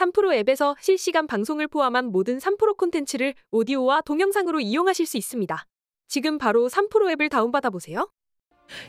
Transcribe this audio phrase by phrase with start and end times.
[0.00, 5.66] 3프로 앱에서 실시간 방송을 포함한 모든 3프로 콘텐츠를 오디오와 동영상으로 이용하실 수 있습니다.
[6.08, 8.08] 지금 바로 3프로 앱을 다운받아 보세요.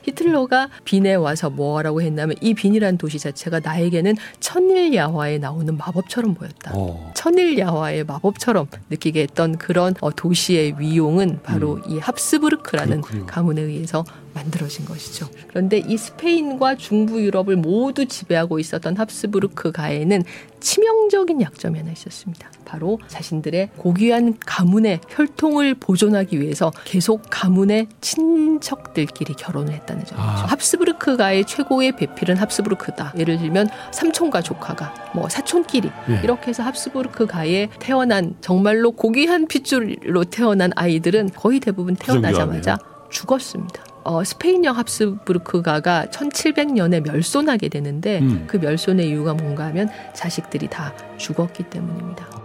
[0.03, 6.71] 히틀러가 빈에 와서 뭐라고 했냐면 이 빈이란 도시 자체가 나에게는 천일 야화에 나오는 마법처럼 보였다.
[6.75, 7.11] 어.
[7.15, 11.81] 천일 야화의 마법처럼 느끼게 했던 그런 어, 도시의 위용은 바로 음.
[11.87, 13.25] 이 합스부르크라는 그렇군요.
[13.25, 14.03] 가문에 의해서
[14.33, 15.27] 만들어진 것이죠.
[15.47, 20.23] 그런데 이 스페인과 중부 유럽을 모두 지배하고 있었던 합스부르크 가에는
[20.59, 22.49] 치명적인 약점이 하나 있었습니다.
[22.65, 30.15] 바로 자신들의 고귀한 가문의 혈통을 보존하기 위해서 계속 가문의 친척들끼리 결혼을 했다는 점이죠.
[30.15, 30.45] 아.
[30.47, 33.13] 합스부르크 가의 최고의 배필은 합스부르크다.
[33.17, 36.21] 예를 들면 삼촌과 조카가 뭐 사촌끼리 예.
[36.23, 42.77] 이렇게 해서 합스부르크 가에 태어난 정말로 고귀한 핏줄로 태어난 아이들은 거의 대부분 태어나자마자
[43.09, 43.90] 죽었습니다.
[44.03, 48.45] 어, 스페인령 합스부르크가가 1700년에 멸손하게 되는데 음.
[48.47, 52.41] 그 멸손의 이유가 뭔가 하면 자식들이 다 죽었기 때문입니다.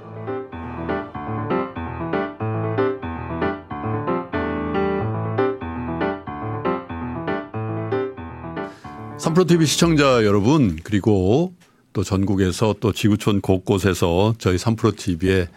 [9.19, 11.53] 삼프로 TV 시청자 여러분 그리고
[11.93, 15.49] 또 전국에서 또 지구촌 곳곳에서 저희 삼프로 TV에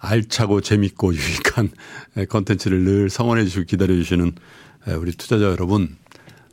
[0.00, 1.70] 알차고 재밌고 유익한
[2.28, 4.32] 컨텐츠를 늘 성원해 주시고 기다려 주시는
[4.86, 5.96] 우리 투자자 여러분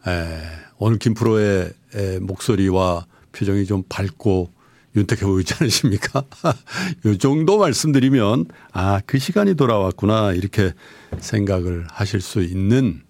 [0.08, 0.42] 에,
[0.78, 4.52] 오늘 김프로의 에, 목소리와 표정이 좀 밝고
[4.96, 6.24] 윤택해 보이지 않으십니까?
[7.06, 10.74] 요 정도 말씀드리면 아 그 시간이 돌아왔구나 이렇게
[11.20, 13.02] 생각을 하실 수 있는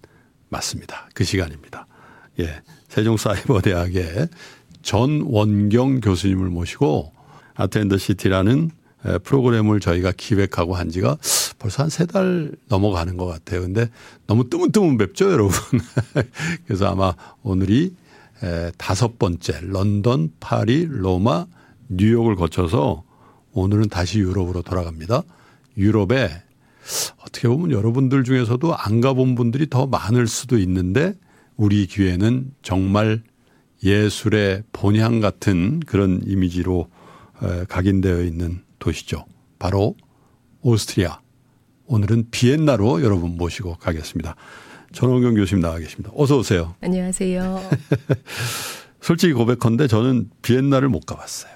[0.48, 1.08] 맞습니다.
[1.14, 1.86] 그 시간입니다.
[2.40, 2.62] 예.
[2.88, 4.28] 세종사이버대학의
[4.82, 7.12] 전원경 교수님을 모시고
[7.54, 8.70] 아트앤더 시티라는
[9.06, 11.18] 에, 프로그램을 저희가 기획하고 한 지가
[11.60, 13.60] 벌써 한 세 달 넘어가는 것 같아요.
[13.60, 13.88] 근데
[14.26, 15.54] 너무 뜨문뜨문 뵙죠, 여러분.
[16.66, 17.94] 그래서 아마 오늘이
[18.42, 21.46] 에, 다섯 번째 런던, 파리, 로마,
[21.88, 23.04] 뉴욕을 거쳐서
[23.52, 25.22] 오늘은 다시 유럽으로 돌아갑니다.
[25.76, 26.30] 유럽에
[27.18, 31.14] 어떻게 보면 여러분들 중에서도 안 가본 분들이 더 많을 수도 있는데
[31.56, 33.22] 우리 기회는 정말
[33.84, 36.88] 예술의 본향 같은 그런 이미지로
[37.42, 39.26] 에, 각인되어 있는 도시죠.
[39.58, 39.94] 바로
[40.62, 41.20] 오스트리아.
[41.90, 44.36] 오늘은 비엔나로 여러분 모시고 가겠습니다.
[44.92, 46.12] 전원경 교수님 나와 계십니다.
[46.14, 46.74] 어서 오세요.
[46.80, 47.60] 안녕하세요.
[49.02, 51.52] 솔직히 고백컨대 저는 비엔나를 못 가봤어요.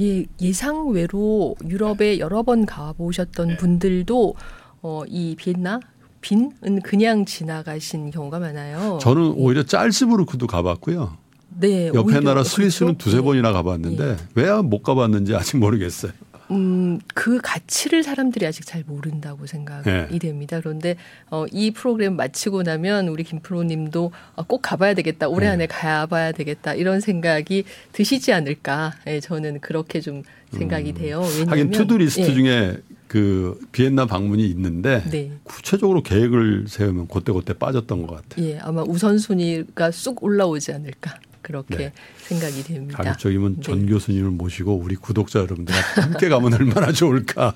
[0.00, 3.56] 예, 예상 외로 유럽에 여러 번 가보셨던 네.
[3.56, 4.34] 분들도
[4.82, 5.80] 어, 이 비엔나
[6.20, 8.98] 빈은 그냥 지나가신 경우가 많아요.
[9.00, 11.16] 저는 오히려 짤스부르크도 가봤고요.
[11.60, 13.04] 네, 옆에 나라 스위스는 그렇죠?
[13.04, 13.20] 두세 예.
[13.22, 16.12] 번이나 가봤는데 왜못 가봤는지 아직 모르겠어요.
[16.52, 20.18] 음, 그 가치를 사람들이 아직 잘 모른다고 생각이 네.
[20.18, 20.60] 됩니다.
[20.60, 20.96] 그런데
[21.30, 25.28] 어, 이 프로그램 마치고 나면 우리 김프로님도 어, 꼭 가봐야 되겠다.
[25.28, 25.52] 올해 네.
[25.52, 26.74] 안에 가봐야 되겠다.
[26.74, 28.92] 이런 생각이 드시지 않을까.
[29.06, 31.20] 예, 저는 그렇게 좀 생각이 돼요.
[31.20, 31.50] 왜냐하면 음.
[31.50, 32.76] 하긴 투두 리스트 예, 중에
[33.08, 35.32] 그 비엔나 방문이 있는데 네.
[35.44, 38.46] 구체적으로 계획을 세우면 그때그때 빠졌던 것 같아요.
[38.46, 41.18] 예, 아마 우선순위가 쑥 올라오지 않을까.
[41.42, 41.92] 그렇게 네.
[42.18, 43.02] 생각이 됩니다.
[43.02, 43.62] 가급적이면 네.
[43.62, 47.54] 전 교수님을 모시고 우리 구독자 여러분들 함께 가면 얼마나 좋을까.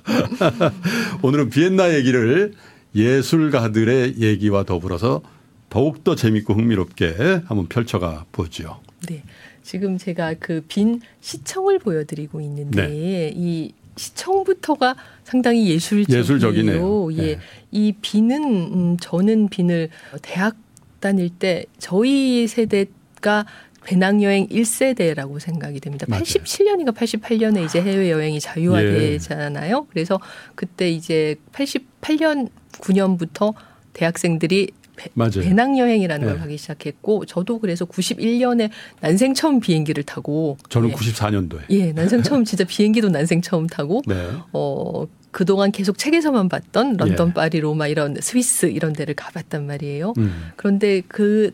[1.22, 2.52] 오늘은 비엔나 얘기를
[2.94, 5.22] 예술가들의 얘기와 더불어서
[5.70, 8.80] 더욱더 재밌고 흥미롭게 한번 펼쳐가 보죠.
[9.08, 9.22] 네.
[9.62, 13.32] 지금 제가 그 빈 시청을 보여드리고 있는데 네.
[13.34, 16.20] 이 시청부터가 상당히 예술적이에요.
[16.20, 17.12] 예술적이네요.
[17.14, 17.16] 예.
[17.36, 17.38] 네.
[17.72, 19.88] 이 빈은 음, 저는 빈을
[20.22, 20.56] 대학
[21.00, 23.46] 다닐 때 저희 세대가
[23.86, 26.06] 배낭여행 1세대라고 생각이 됩니다.
[26.08, 26.24] 맞아요.
[26.24, 29.86] 87년인가 88년에 이제 해외여행이 자유화되잖아요.
[29.90, 30.20] 그래서
[30.56, 33.54] 그때 이제 88년 9년부터
[33.92, 35.10] 대학생들이 배.
[35.14, 36.40] 배낭여행이라는 걸 네.
[36.40, 38.70] 하기 시작했고 저도 그래서 91년에
[39.00, 40.92] 난생 처음 비행기를 타고 저는 예.
[40.94, 41.60] 94년도에.
[41.70, 44.14] 예, 난생 처음 진짜 비행기도 난생 처음 타고 네.
[44.52, 47.32] 어 그동안 계속 책에서만 봤던 런던, 예.
[47.34, 50.14] 파리, 로마 이런 스위스 이런 데를 가봤단 말이에요.
[50.16, 50.50] 음.
[50.56, 51.50] 그런데 그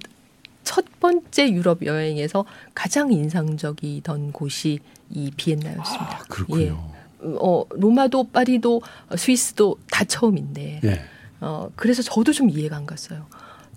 [0.65, 4.79] 첫 번째 유럽 여행에서 가장 인상적이던 곳이
[5.11, 6.19] 이 비엔나였습니다.
[6.21, 6.63] 아, 그렇군요.
[6.63, 6.93] 예.
[7.25, 11.03] 어, 로마도 파리도 어, 스위스도 다 처음인데 예.
[11.41, 13.27] 어, 그래서 저도 좀 이해가 안 갔어요.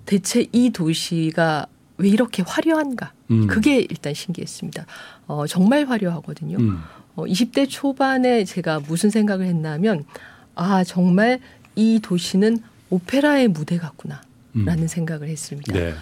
[0.06, 1.68] 대체 이 도시가
[1.98, 3.13] 왜 이렇게 화려한가?
[3.31, 3.48] 음.
[3.48, 4.86] 그게 일단 신기했습니다.
[5.27, 6.57] 어, 정말 화려하거든요.
[6.57, 6.80] 음.
[7.15, 10.04] 어, 20대 초반에 제가 무슨 생각을 했냐면,
[10.54, 11.39] 아, 정말
[11.75, 14.21] 이 도시는 오페라의 무대 같구나.
[14.56, 14.65] 음.
[14.65, 15.74] 라는 생각을 했습니다.
[15.74, 15.94] 네.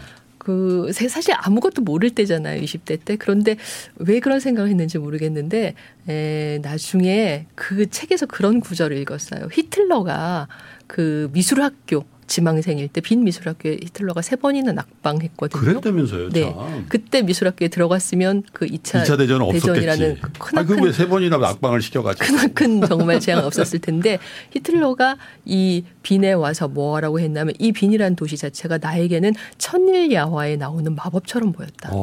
[0.43, 3.15] 그 세- 사실 아무것도 모를 때잖아요, 20대 때.
[3.15, 3.55] 그런데
[3.95, 5.73] 왜 그런 생각을 했는지 모르겠는데
[6.09, 9.47] 에, 나중에 그 책에서 그런 구절을 읽었어요.
[9.51, 10.47] 히틀러가
[10.87, 15.61] 그 미술학교 지망생일 때 빈 미술학교에 히틀러가 세 번이나 낙방했거든요.
[15.61, 16.41] 그랬다면서요, 네.
[16.53, 16.85] 참.
[16.89, 20.17] 그때 미술학교에 들어갔으면 그 2차, 2차 대전은 대전이라는.
[20.21, 22.25] 그 크나큰 아, 그왜 세 번이나 낙방을 시켜가지고.
[22.25, 24.19] 크나큰 정말 재앙 없었을 텐데
[24.51, 31.51] 히틀러가 이 빈에 와서 뭐라고 했냐면 이 빈이라는 도시 자체가 나에게는 천일 야화에 나오는 마법처럼
[31.51, 31.93] 보였다라고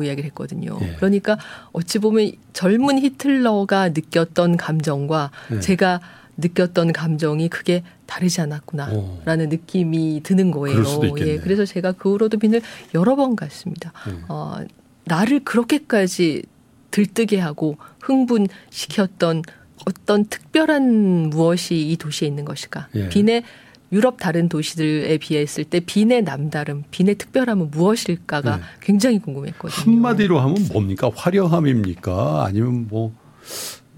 [0.00, 0.04] 어.
[0.04, 0.78] 이야기를 했거든요.
[0.82, 0.94] 예.
[0.96, 1.38] 그러니까
[1.72, 5.60] 어찌 보면 젊은 히틀러가 느꼈던 감정과 예.
[5.60, 6.00] 제가
[6.42, 10.82] 느꼈던 감정이 크게 다르지 않았구나라는 느낌이 드는 거예요.
[11.18, 12.60] 예, 그래서 제가 그 후로도 빈을
[12.94, 13.92] 여러 번 갔습니다.
[14.08, 14.14] 예.
[14.28, 14.58] 어,
[15.04, 16.42] 나를 그렇게까지
[16.90, 19.42] 들뜨게 하고 흥분시켰던
[19.86, 22.88] 어떤 특별한 무엇이 이 도시에 있는 것일까?
[22.94, 23.08] 예.
[23.08, 23.42] 빈의
[23.90, 28.62] 유럽 다른 도시들에 비했을 때 빈의 남다름, 빈의 특별함은 무엇일까가 네.
[28.80, 29.96] 굉장히 궁금했거든요.
[29.96, 31.10] 한마디로 하면 뭡니까?
[31.14, 32.44] 화려함입니까?
[32.46, 33.12] 아니면 뭐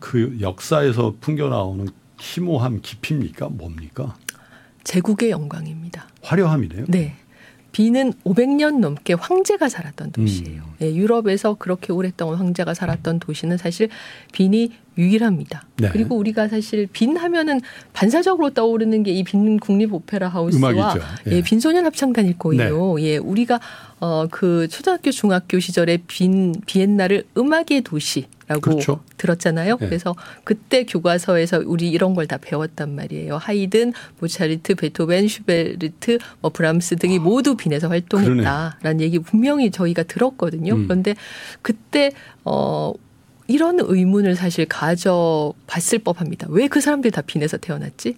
[0.04, 1.88] 그 역사에서 풍겨 나오는
[2.18, 3.48] 심오함, 깊입니까?
[3.48, 4.16] 뭡니까?
[4.84, 6.08] 제국의 영광입니다.
[6.22, 6.84] 화려함이네요.
[6.88, 7.16] 네.
[7.72, 10.62] 빈은 500년 넘게 황제가 살았던 도시예요.
[10.62, 10.74] 음.
[10.80, 13.88] 예, 유럽에서 그렇게 오랫동안 황제가 살았던 도시는 사실
[14.32, 15.64] 빈이 유일합니다.
[15.78, 15.88] 네.
[15.90, 17.60] 그리고 우리가 사실 빈 하면은
[17.92, 20.96] 반사적으로 떠오르는 게 이 빈 국립 오페라 하우스와.
[21.28, 21.32] 예.
[21.32, 23.00] 예, 빈소년 합창단일 거예요.
[23.00, 23.60] 예, 우리가
[24.00, 29.00] 어그 초등학교 중학교 시절에 빈 비엔나를 음악의 도시 라고 그렇죠.
[29.16, 29.78] 들었잖아요.
[29.80, 29.84] 예.
[29.86, 30.14] 그래서
[30.44, 33.36] 그때 교과서에서 우리 이런 걸 다 배웠단 말이에요.
[33.38, 40.74] 하이든, 모차르트, 베토벤, 슈베르트, 뭐 브람스 등이 모두 빈에서 활동했다라는 얘기 분명히 저희가 들었거든요.
[40.74, 40.84] 음.
[40.84, 41.14] 그런데
[41.62, 42.12] 그때
[42.44, 42.92] 어
[43.46, 46.46] 이런 의문을 사실 가져봤을 법합니다.
[46.50, 48.16] 왜 그 사람들이 다 빈에서 태어났지?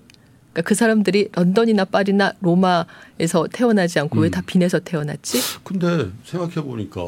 [0.52, 4.30] 그러니까 그 사람들이 런던이나 파리나 로마에서 태어나지 않고 왜 음.
[4.30, 5.38] 다 빈에서 태어났지?
[5.64, 7.00] 근데 생각해 보니까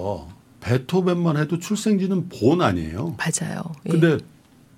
[0.61, 3.17] 베토벤만 해도 출생지는 본 아니에요.
[3.17, 3.63] 맞아요.
[3.87, 3.91] 예.
[3.91, 4.19] 근데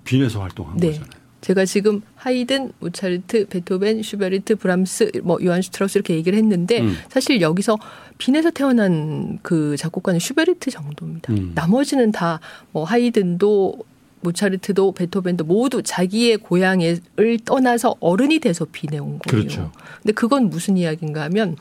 [0.05, 0.87] 빈에서 활동한 네.
[0.91, 1.20] 거잖아요.
[1.41, 6.95] 제가 지금 하이든, 모차르트, 베토벤, 슈베르트, 브람스, 뭐 요한 슈트라우스 이렇게 얘기를 했는데 음.
[7.09, 7.77] 사실 여기서
[8.19, 11.33] 빈에서 태어난 그 작곡가는 슈베르트 정도입니다.
[11.33, 11.51] 음.
[11.55, 12.39] 나머지는 다
[12.71, 13.75] 뭐 하이든도
[14.21, 16.99] 모차르트도 베토벤도 모두 자기의 고향을
[17.43, 19.21] 떠나서 어른이 돼서 빈에 온 거예요.
[19.25, 19.71] 그렇죠.
[20.01, 21.57] 근데 그건 무슨 이야기인가 하면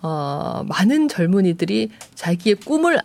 [0.00, 2.98] 어, 많은 젊은이들이 자기의 꿈을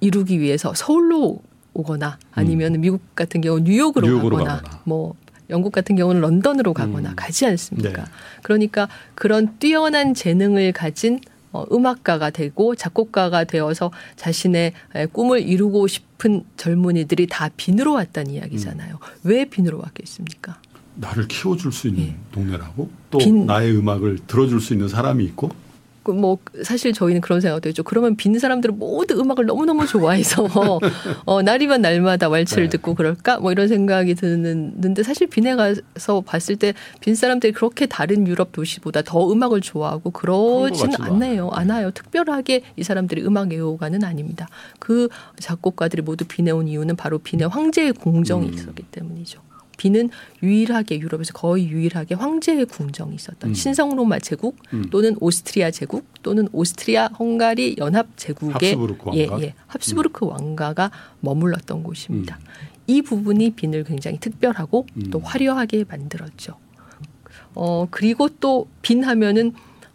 [0.00, 1.42] 이루기 위해서 서울로
[1.74, 4.10] 오거나 아니면 미국 같은 경우 뉴욕으로, 음.
[4.10, 4.80] 뉴욕으로 가거나, 가거나.
[4.84, 5.14] 뭐
[5.50, 7.16] 영국 같은 경우는 런던으로 가거나 음.
[7.16, 7.90] 가지 않습니까?
[8.04, 8.10] 네.
[8.42, 11.20] 그러니까 그런 뛰어난 재능을 가진
[11.52, 18.94] 어, 음악가가 되고 작곡가가 되어서 자신의 에, 꿈을 이루고 싶은 젊은이들이 다 빈으로 왔다는 이야기잖아요.
[18.94, 19.08] 음.
[19.22, 20.58] 왜 빈으로 왔겠습니까?
[20.96, 22.14] 나를 키워줄 수 있는 예.
[22.32, 25.54] 동네라고 또 빈- 나의 음악을 들어줄 수 있는 사람이 있고 그
[26.12, 27.82] 뭐 사실 저희는 그런 생각도 했죠.
[27.82, 30.46] 그러면 빈 사람들은 모두 음악을 너무너무 좋아해서
[31.24, 32.70] 어 날이면 날마다 왈츠를 네.
[32.70, 33.38] 듣고 그럴까?
[33.38, 39.02] 뭐 이런 생각이 드는데 사실 빈에 가서 봤을 때 빈 사람들이 그렇게 다른 유럽 도시보다
[39.02, 41.50] 더 음악을 좋아하고 그러지는 않아요.
[41.50, 41.90] 않아요.
[41.90, 44.48] 특별하게 이 사람들이 음악 애호가는 아닙니다.
[44.78, 45.08] 그
[45.38, 48.54] 작곡가들이 모두 빈에 온 이유는 바로 빈의 황제의 공정이 음.
[48.54, 49.40] 있었기 때문이죠.
[49.76, 50.10] 빈은
[50.42, 53.54] 유일하게 유럽에서 거의 유일하게 황제의 궁정이 있었던 음.
[53.54, 54.86] 신성 로마 제국 음.
[54.90, 59.44] 또는 오스트리아 제국 또는 오스트리아 헝가리 연합 제국의 합스부르크 예, 왕가?
[59.44, 60.90] 예, 합스부르크 왕가가
[61.20, 62.38] 머물렀던 곳입니다.
[62.40, 62.46] 음.
[62.86, 65.10] 이 부분이 빈을 굉장히 특별하고 음.
[65.10, 66.54] 또 화려하게 만들었죠.
[67.54, 69.52] 어 그리고 또 빈 하면은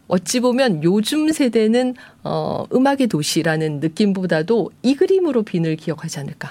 [0.07, 1.93] 어찌 보면 요즘 세대는
[2.23, 6.49] 어 음악의 도시라는 느낌보다도 이 그림으로 빈을 기억하지 않을까.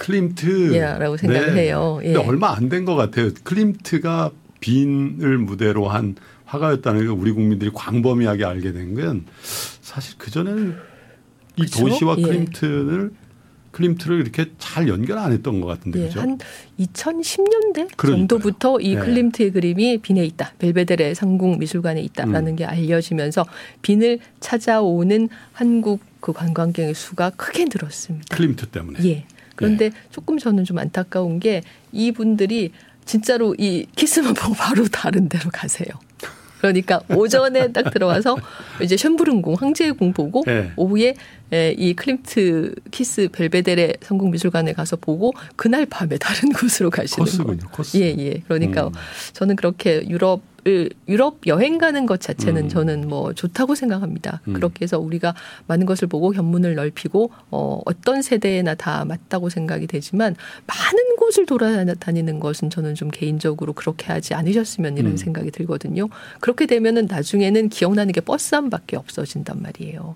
[0.00, 2.00] 클림트 예, 라고 생각을 해요.
[2.02, 2.12] 예.
[2.14, 3.30] 근데 얼마 안 된 것 같아요.
[3.44, 6.14] 클림트가 빈을 무대로 한
[6.46, 9.26] 화가였다는 걸 우리 국민들이 광범위하게 알게 된 건
[9.82, 10.74] 사실 그 전에는
[11.56, 11.86] 이 그쵸?
[11.88, 12.22] 도시와 예.
[12.22, 13.10] 클림트를
[13.72, 16.20] 클림트를 이렇게 잘 연결 안 했던 것 같은데 예, 그죠?
[16.20, 16.38] 한
[16.80, 18.16] 2010년대 그러니까요.
[18.16, 19.00] 정도부터 이 네.
[19.00, 20.54] 클림트의 그림이 빈에 있다.
[20.58, 22.04] 벨베데레 상궁 미술관에 음.
[22.06, 23.44] 있다라는 게 알려지면서
[23.82, 28.34] 빈을 찾아오는 한국 그 관광객의 수가 크게 늘었습니다.
[28.36, 28.98] 클림트 때문에.
[29.04, 29.24] 예.
[29.60, 31.62] 그런데 조금 저는 좀 안타까운 게
[31.92, 32.72] 이분들이
[33.04, 35.88] 진짜로 이 키스만 보고 바로 다른 데로 가세요.
[36.60, 38.36] 그러니까 오전에 딱 들어와서
[38.82, 40.72] 이제 쇤브룬궁 황제의 궁 보고 예.
[40.76, 41.14] 오후에
[41.52, 47.36] 에, 이 클림트 키스 벨베데레 상궁 미술관에 가서 보고 그날 밤에 다른 곳으로 가시는 거예요.
[47.38, 47.70] 코스군요.
[47.72, 47.96] 코스.
[47.96, 48.42] 예, 예.
[48.46, 48.92] 그러니까 음.
[49.32, 50.42] 저는 그렇게 유럽을
[51.08, 52.68] 유럽 여행 가는 것 자체는 음.
[52.68, 54.40] 저는 뭐 좋다고 생각합니다.
[54.48, 54.54] 음.
[54.54, 55.34] 그렇게 해서 우리가
[55.66, 60.36] 많은 것을 보고 견문을 넓히고 어 어떤 세대나 다 맞다고 생각이 되지만
[60.66, 65.16] 많은 곳을 돌아다니는 것은 저는 좀 개인적으로 그렇게 하지 않으셨으면 이런 음.
[65.16, 66.08] 생각이 들거든요.
[66.40, 70.14] 그렇게 되면은 나중에는 기억나는 게 버스 한 밖에 없어진단 말이에요.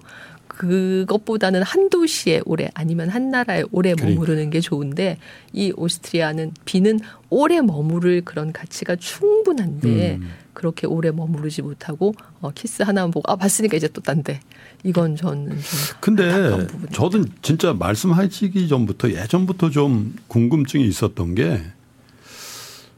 [0.54, 3.94] 그것보다는 한 도시에 오래 아니면 한 나라에 오래.
[3.94, 5.18] 머무르는 게 좋은데
[5.52, 10.30] 이 오스트리아는 비는 오래 머무를 그런 가치가 충분한데 음.
[10.52, 14.40] 그렇게 오래 머무르지 못하고 어, 키스 하나만 보고 아 봤으니까 이제 또 딴데
[14.84, 15.58] 이건 저는 좀
[16.00, 16.66] 근데.
[16.92, 21.62] 저도 진짜 말씀하시기 전부터 예전부터 좀 궁금증이 있었던 게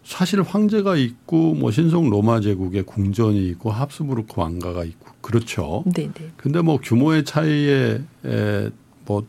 [0.07, 5.85] 사실 황제가 있고 뭐 신성 로마 제국의 궁전이 있고 합스부르크 왕가가 있고 그렇죠.
[5.95, 8.71] 네네 근데 뭐 규모의 차이에 에,
[9.05, 9.27] 뭐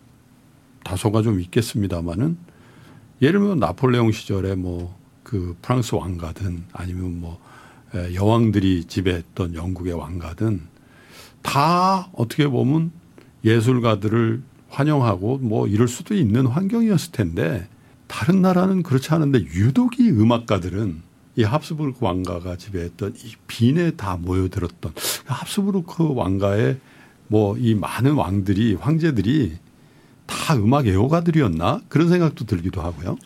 [0.83, 2.37] 다소가 좀 있겠습니다만은
[3.21, 7.37] 예를 들면 나폴레옹 시절에 뭐 그 프랑스 왕가든 아니면 뭐
[7.93, 10.61] 에, 여왕들이 지배했던 영국의 왕가든
[11.41, 12.91] 다 어떻게 보면
[13.43, 17.67] 예술가들을 환영하고 뭐 이럴 수도 있는 환경이었을 텐데
[18.07, 21.01] 다른 나라는 그렇지 않은데 유독 이 음악가들은
[21.35, 24.93] 이 합스부르크 왕가가 지배했던 이 빈에 다 모여들었던
[25.25, 26.77] 합스부르크 왕가의
[27.27, 29.57] 뭐 이 많은 왕들이 황제들이
[30.25, 33.17] 다 음악 애호가들이었나 그런 생각도 들기도 하고요.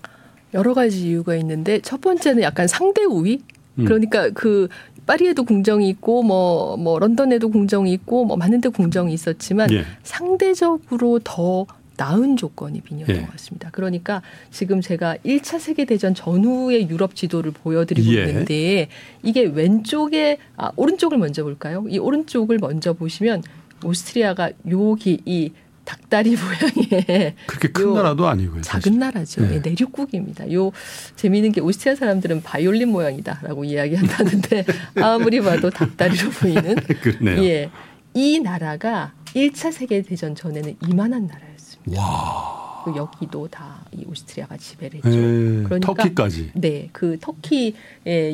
[0.54, 3.42] 여러 가지 이유가 있는데 첫 번째는 약간 상대 우위
[3.80, 3.86] 음.
[3.86, 4.68] 그러니까 그
[5.06, 9.86] 파리에도 궁정이 있고 뭐뭐 런던에도 궁정이 있고 뭐 많은 데 궁정이 있었지만 예.
[10.04, 11.66] 상대적으로 더
[12.01, 13.22] 나은 조건이 빈이었던 예.
[13.22, 13.70] 것 같습니다.
[13.72, 18.25] 그러니까 지금 제가 1차 세계대전 전후의 유럽 지도를 보여드리고 예.
[18.25, 18.88] 있는데
[19.22, 21.86] 이게 왼쪽에 아, 오른쪽을 먼저 볼까요?
[21.88, 23.43] 이 오른쪽을 먼저 보시면
[23.84, 25.51] 오스트리아가 여기 이
[25.86, 28.63] 닭다리 모양의 그렇게 큰요 나라도 아니고요.
[28.63, 28.91] 사실.
[28.91, 29.41] 작은 나라죠.
[29.41, 29.55] 네.
[29.55, 30.51] 예, 내륙국입니다.
[30.53, 30.72] 요
[31.15, 34.65] 재미있는 게 오스트리아 사람들은 바이올린 모양이다라고 이야기한다는데
[35.01, 37.43] 아무리 봐도 닭다리로 보이는 그러네요.
[37.43, 37.70] 예.
[38.15, 41.50] 이 나라가 1차 세계 대전 전에는 이만한 나라였습니다.
[41.88, 42.62] 와.
[42.84, 45.10] 그 여기도 다 이 오스트리아가 지배를 했죠.
[45.12, 46.52] 예, 그러니까 터키까지.
[46.56, 47.74] 네, 그 터키의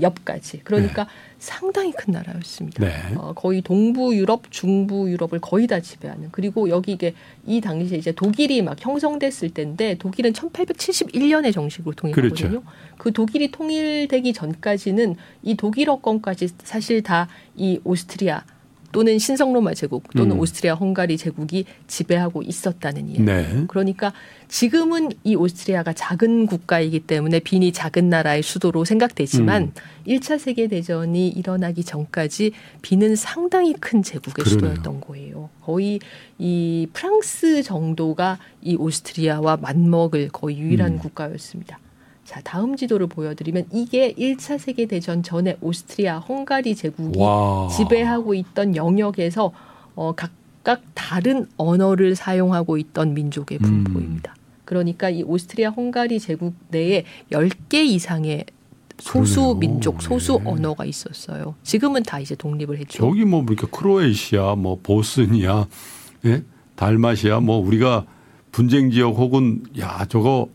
[0.03, 0.59] 옆까지.
[0.63, 1.07] 그러니까
[1.39, 2.85] 상당히 큰 나라였습니다.
[2.85, 3.15] 네.
[3.15, 6.29] 어, 거의 동부 유럽, 중부 유럽을 거의 다 지배하는.
[6.31, 7.15] 그리고 여기 이게
[7.47, 12.49] 이 당시에 이제 독일이 막 형성됐을 때인데 독일은 1871년에 정식으로 통일했거든요.
[12.49, 12.63] 그렇죠.
[12.99, 18.43] 그 독일이 통일되기 전까지는 이 독일어권까지 사실 다 이 오스트리아
[18.97, 20.39] 또는 신성로마 제국 또는 음.
[20.39, 23.21] 오스트리아 헝가리 제국이 지배하고 있었다는 이야기.
[23.21, 23.63] 네.
[23.67, 24.11] 그러니까
[24.47, 29.71] 지금은 이 오스트리아가 작은 국가이기 때문에 빈이 작은 나라의 수도로 생각되지만 음.
[30.05, 34.71] 일 1차 세계 대전이 일어나기 전까지 빈은 상당히 큰 제국의 그러네요.
[34.71, 35.49] 수도였던 거예요.
[35.61, 35.99] 거의
[36.39, 40.97] 이 프랑스 정도가 이 오스트리아와 맞먹을 거의 유일한 음.
[40.97, 41.77] 국가였습니다.
[42.27, 47.69] 자, 다음 지도를 보여드리면 이게 1차 세계 대전 전에 오스트리아 헝가리 제국이 와.
[47.69, 49.53] 지배하고 있던 영역에서
[49.95, 53.85] 어, 각각 다른 언어를 사용하고 있던 민족의 음.
[53.85, 54.35] 분포입니다.
[54.65, 58.45] 그러니까 이 오스트리아 헝가리 제국 내에 10개 이상의
[58.99, 59.59] 소수 그러네요.
[59.59, 60.49] 민족, 소수 네.
[60.49, 61.55] 언어가 있었어요.
[61.63, 62.97] 지금은 다 이제 독립을 했죠.
[62.97, 65.65] 저기 뭐 이렇게 크로에시아, 뭐 보스니아,
[66.25, 66.43] 예?
[66.75, 68.05] 달마시아, 뭐 우리가
[68.51, 70.49] 분쟁 지역 혹은 야 저거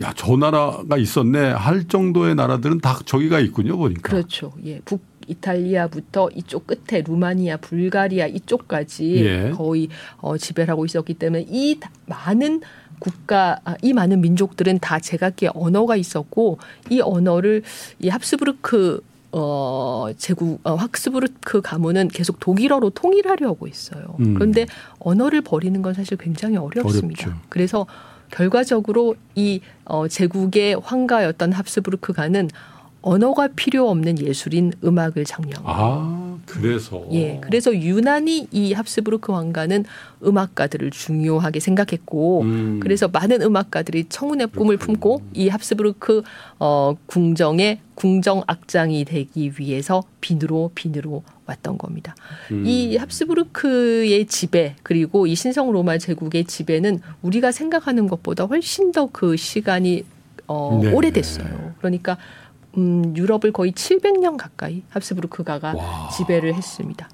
[0.00, 4.02] 야 저 나라가 있었네 할 정도의 나라들은 다 저기가 있군요 보니까.
[4.02, 4.52] 그렇죠.
[4.64, 4.80] 예.
[4.84, 9.50] 북 이탈리아부터 이쪽 끝에 루마니아, 불가리아 이쪽까지 예.
[9.54, 12.60] 거의 어, 지배를 하고 있었기 때문에 이 다- 많은
[12.98, 16.58] 국가, 아, 이 많은 민족들은 다 제각기의 언어가 있었고
[16.90, 17.62] 이 언어를
[18.00, 19.00] 이 합스부르크
[19.34, 24.16] 어, 제국, 어, 합스부르크 가문은 계속 독일어로 통일하려고 했어요.
[24.20, 24.34] 음.
[24.34, 24.66] 그런데
[24.98, 27.24] 언어를 버리는 건 사실 굉장히 어렵습니다.
[27.28, 27.40] 어렵죠.
[27.48, 27.86] 그래서
[28.32, 32.48] 결과적으로 이 어, 제국의 황가였던 합스부르크가는
[33.02, 35.54] 언어가 필요 없는 예술인 음악을 거예요.
[35.64, 37.04] 아 그래서.
[37.12, 39.84] 예, 그래서 유난히 이 합스부르크 왕가는
[40.24, 42.80] 음악가들을 중요하게 생각했고, 음.
[42.80, 44.98] 그래서 많은 음악가들이 청운의 꿈을 그렇군요.
[44.98, 46.22] 품고 이 합스부르크
[46.58, 52.14] 어, 궁정의 궁정 악장이 되기 위해서 빈으로 빈으로 왔던 겁니다.
[52.50, 52.64] 음.
[52.66, 59.36] 이 합스부르크의 지배 그리고 이 신성 로마 제국의 지배는 우리가 생각하는 것보다 훨씬 더 그
[59.36, 60.04] 시간이
[60.48, 60.92] 어, 네.
[60.92, 61.74] 오래됐어요.
[61.78, 62.16] 그러니까
[62.78, 66.08] 음, 유럽을 거의 700년 가까이 합스부르크가가 와.
[66.16, 67.08] 지배를 했습니다.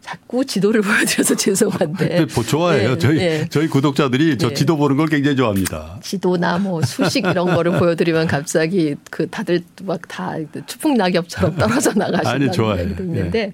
[0.00, 2.94] 자꾸 지도를 보여드려서 죄송한데 뭐 좋아해요.
[2.94, 3.48] 네, 저희 네.
[3.48, 4.54] 저희 구독자들이 저 네.
[4.54, 5.98] 지도 보는 걸 굉장히 좋아합니다.
[6.02, 10.34] 지도나 뭐 수식 이런 거를 보여드리면 갑자기 그 다들 막 다
[10.66, 11.92] 추풍 낙엽처럼 떨어져
[12.50, 12.82] 좋아요.
[12.82, 13.52] 얘기도 있는데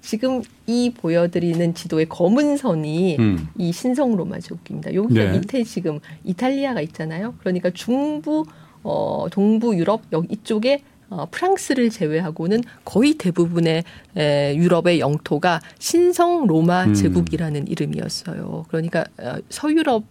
[0.00, 3.48] 지금 이 보여드리는 지도의 검은 선이 음.
[3.58, 4.94] 이 신성 로마 제국입니다.
[4.94, 5.38] 여기가 네.
[5.38, 7.34] 밑에 지금 이탈리아가 있잖아요.
[7.40, 8.46] 그러니까 중부
[8.82, 13.84] 어 동부 유럽 여기 이쪽에 어, 프랑스를 제외하고는 거의 대부분의
[14.16, 16.94] 에, 유럽의 영토가 신성 로마 음.
[16.94, 18.66] 제국이라는 이름이었어요.
[18.68, 20.04] 그러니까 어, 서유럽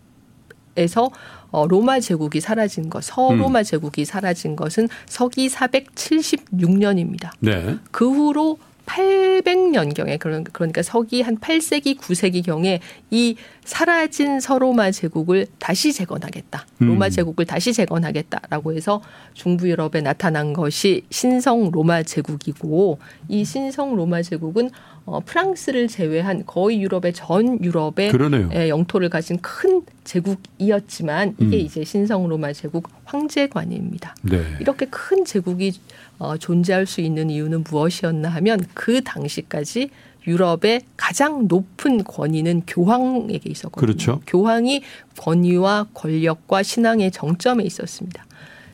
[0.77, 1.09] 에서
[1.49, 7.31] 어, 로마 제국이 사라진 것, 서로마 제국이 사라진 것은 서기 476년입니다.
[7.39, 7.77] 네.
[7.89, 12.79] 그 후로 800년경에 그러니까 서기 한 8세기 9세기 경에
[13.11, 16.65] 이 사라진 서로마 제국을 다시 재건하겠다.
[16.79, 17.09] 로마 음.
[17.09, 19.01] 제국을 다시 재건하겠다라고 해서
[19.33, 24.71] 중부 유럽에 나타난 것이 신성 로마 제국이고 이 신성 로마 제국은
[25.05, 28.11] 어, 프랑스를 제외한 거의 유럽의 전 유럽의
[28.53, 31.61] 예, 영토를 가진 큰 제국이었지만 이게 음.
[31.61, 34.15] 이제 신성 로마 제국 황제관입니다.
[34.23, 34.43] 네.
[34.59, 35.73] 이렇게 큰 제국이
[36.19, 39.89] 어, 존재할 수 있는 이유는 무엇이었나 하면 그 당시까지
[40.25, 43.79] 유럽의 가장 높은 권위는 교황에게 있었거든요.
[43.79, 44.21] 그렇죠.
[44.27, 44.81] 교황이
[45.17, 48.25] 권위와 권력과 신앙의 정점에 있었습니다.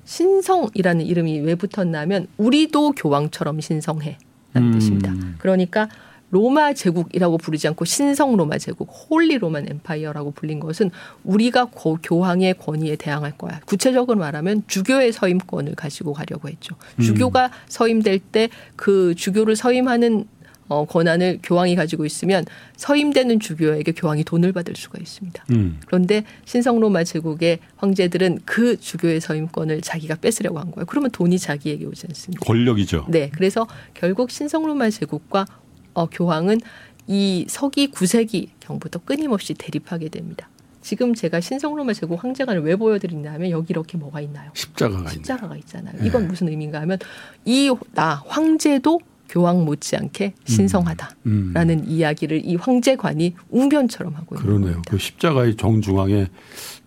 [0.05, 4.17] 신성이라는 이름이 왜 붙었냐면 우리도 교황처럼 신성해.
[4.53, 4.73] 라는 음.
[4.73, 5.13] 뜻입니다.
[5.39, 5.89] 그러니까
[6.33, 10.89] 로마 제국이라고 부르지 않고 신성 로마 제국, Holy Roman Empire라고 불린 것은
[11.23, 13.59] 우리가 고, 교황의 권위에 대항할 거야.
[13.65, 16.75] 구체적으로 말하면 주교의 서임권을 가지고 가려고 했죠.
[16.99, 17.51] 주교가 음.
[17.67, 20.25] 서임될 때 그 주교를 서임하는
[20.69, 22.45] 어, 권한을 교황이 가지고 있으면
[22.77, 25.45] 서임되는 주교에게 교황이 돈을 받을 수가 있습니다.
[25.51, 25.79] 음.
[25.85, 30.85] 그런데 신성 로마 제국의 황제들은 그 주교의 서임권을 자기가 뺏으려고 한 거예요.
[30.85, 32.45] 그러면 돈이 자기에게 오지 않습니까?
[32.45, 33.05] 권력이죠.
[33.09, 33.29] 네.
[33.33, 35.45] 그래서 결국 신성 로마 제국과
[35.93, 36.59] 어, 교황은
[37.07, 40.49] 이 서기 9세기 경부터 끊임없이 대립하게 됩니다.
[40.81, 44.51] 지금 제가 신성로마 제국 황제관을 왜 보여드리냐면 여기 이렇게 뭐가 있나요?
[44.53, 45.95] 십자가가, 십자가가 있잖아요.
[45.99, 46.07] 네.
[46.07, 46.97] 이건 무슨 의미인가 하면
[47.45, 51.53] 이 나 황제도 교황 못지않게 신성하다라는 음.
[51.55, 51.83] 음.
[51.87, 54.71] 이야기를 이 황제관이 웅변처럼 하고 있는 그러네요.
[54.73, 54.91] 겁니다.
[54.91, 56.27] 그 십자가의 정중앙에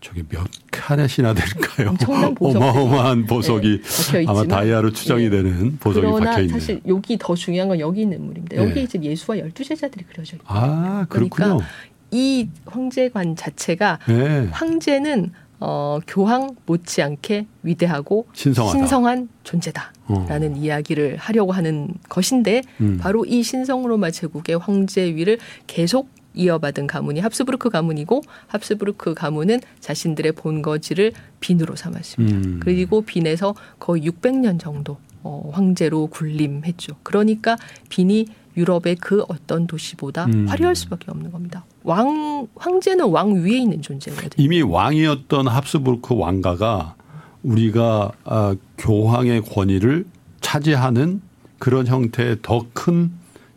[0.07, 1.95] 저게 몇 칸의 신화될까요?
[1.95, 3.83] 보석 어마어마한 보석이
[4.13, 5.31] 네, 아마 다이아로 추정이 네.
[5.31, 6.61] 되는 보석이 박혀 있네요.
[6.61, 8.57] 사실 여기 더 중요한 건 여기 있는 인물입니다.
[8.57, 8.87] 여기 네.
[8.87, 11.57] 지금 예수와 열두 제자들이 그려져 있고 아, 그렇군요.
[11.57, 11.67] 그러니까
[12.13, 14.49] 이 황제관 자체가 네.
[14.53, 18.79] 황제는 어, 교황 못지않게 위대하고 신성하다.
[18.79, 20.57] 신성한 존재다라는 어.
[20.57, 22.99] 이야기를 하려고 하는 것인데 음.
[23.01, 31.75] 바로 이 신성로마 제국의 황제위를 계속 이어받은 가문이 합스부르크 가문이고 합스부르크 가문은 자신들의 본거지를 빈으로
[31.77, 32.37] 삼았습니다.
[32.37, 32.61] 음.
[32.63, 36.97] 그리고 빈에서 거의 600년 정도 어, 황제로 군림했죠.
[37.03, 37.57] 그러니까
[37.89, 38.27] 빈이
[38.57, 40.47] 유럽의 그 어떤 도시보다 음.
[40.49, 41.65] 화려할 수밖에 없는 겁니다.
[41.83, 44.31] 왕 황제는 왕 위에 있는 존재거든요.
[44.37, 46.95] 이미 왕이었던 합스부르크 왕가가
[47.43, 50.07] 우리가 아, 교황의 권위를
[50.41, 51.21] 차지하는
[51.59, 53.13] 그런 형태의 더 큰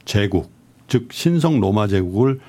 [0.05, 0.51] 제국,
[0.87, 2.39] 즉 신성 로마 제국을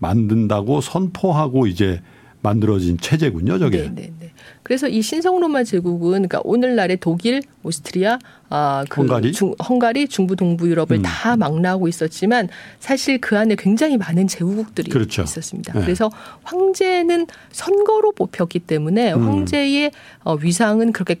[0.00, 2.02] 만든다고 선포하고 이제
[2.42, 3.82] 만들어진 체제군요, 저게.
[3.82, 4.30] 네, 네, 네.
[4.62, 10.68] 그래서 이 신성로마 제국은 그러니까 오늘날의 독일, 오스트리아, 아, 그 헝가리, 중, 헝가리, 중부 동부
[10.68, 11.02] 유럽을 음.
[11.02, 15.22] 다 망라하고 있었지만 사실 그 안에 굉장히 많은 제후국들이 그렇죠.
[15.22, 15.74] 있었습니다.
[15.74, 15.80] 네.
[15.82, 16.10] 그래서
[16.44, 19.26] 황제는 선거로 뽑혔기 때문에 음.
[19.26, 19.90] 황제의
[20.24, 21.16] 어, 위상은 그렇게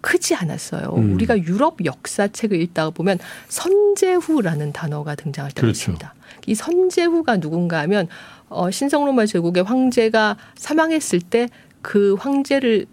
[0.00, 0.94] 크지 않았어요.
[0.96, 1.14] 음.
[1.14, 5.78] 우리가 유럽 역사책을 읽다 보면 선제후라는 단어가 등장할 때가 그렇죠.
[5.78, 6.14] 있습니다.
[6.46, 8.08] 이 선제후가 누군가 하면
[8.48, 11.48] 어, 신성로마 제국의 황제가 사망했을 때
[11.84, 12.86] 그 황제를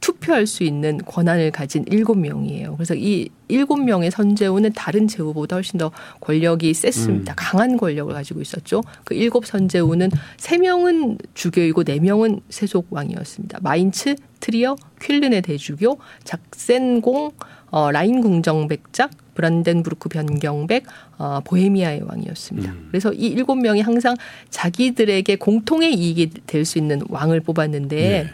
[0.00, 2.76] 투표할 수 있는 권한을 가진 일곱 명이에요.
[2.76, 5.90] 그래서 이 일곱 명의 선제후는 다른 제후보다 훨씬 더
[6.20, 7.32] 권력이 셌습니다.
[7.32, 7.36] 음.
[7.36, 8.82] 강한 권력을 가지고 있었죠.
[9.04, 13.58] 그 일곱 선제후는 세 명은 주교이고 네 명은 세속 왕이었습니다.
[13.60, 17.32] 마인츠, 트리어, 쾰른의 대주교, 작센공,
[17.70, 20.84] 어, 라인 궁정 백작, 브란덴부르크 변경백,
[21.16, 22.72] 어, 보헤미아의 왕이었습니다.
[22.72, 22.88] 음.
[22.90, 24.16] 그래서 이 일곱 명이 항상
[24.50, 28.26] 자기들에게 공통의 이익이 될 수 있는 왕을 뽑았는데 네.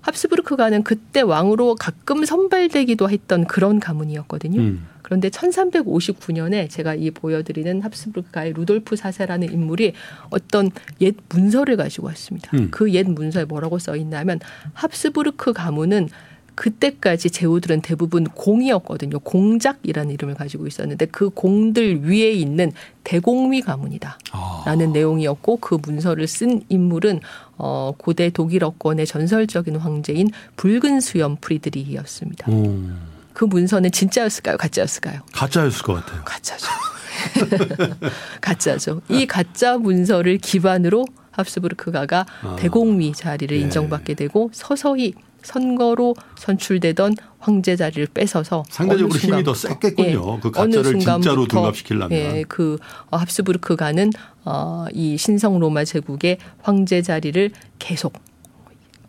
[0.00, 4.60] 합스부르크가는 그때 왕으로 가끔 선발되기도 했던 그런 가문이었거든요.
[4.60, 4.86] 음.
[5.02, 9.92] 그런데 1359년에 제가 이 보여드리는 합스부르크가의 루돌프 4세라는 인물이
[10.30, 12.50] 어떤 옛 문서를 가지고 왔습니다.
[12.54, 12.70] 음.
[12.70, 14.40] 그옛 문서에 뭐라고 써 있냐면
[14.72, 16.08] 합스부르크 가문은
[16.56, 19.20] 그때까지 제후들은 대부분 공이었거든요.
[19.20, 22.72] 공작이라는 이름을 가지고 있었는데 그 공들 위에 있는
[23.04, 24.18] 대공위 가문이다.
[24.64, 24.92] 라는 아.
[24.92, 27.20] 내용이었고 그 문서를 쓴 인물은
[27.58, 32.50] 어 고대 독일어권의 전설적인 황제인 붉은 수염 프리드리히였습니다.
[32.50, 33.00] 음.
[33.34, 34.56] 그 문서는 진짜였을까요?
[34.56, 35.20] 가짜였을까요?
[35.32, 36.22] 가짜였을 것 같아요.
[36.24, 36.66] 가짜죠.
[38.40, 39.02] 가짜죠.
[39.10, 42.56] 이 가짜 문서를 기반으로 합스부르크가가 아.
[42.58, 43.62] 대공위 자리를 네.
[43.62, 45.12] 인정받게 되고 서서히
[45.46, 50.34] 선거로 선출되던 황제 자리를 뺏어서 상대적으로 힘이 더 셌겠군요.
[50.36, 52.12] 예, 그 가짜를 진짜로 둔갑시키려면.
[52.12, 52.78] 예, 그
[53.10, 54.10] 어, 합스부르크가는
[54.44, 58.14] 어, 이 신성 로마 제국의 황제 자리를 계속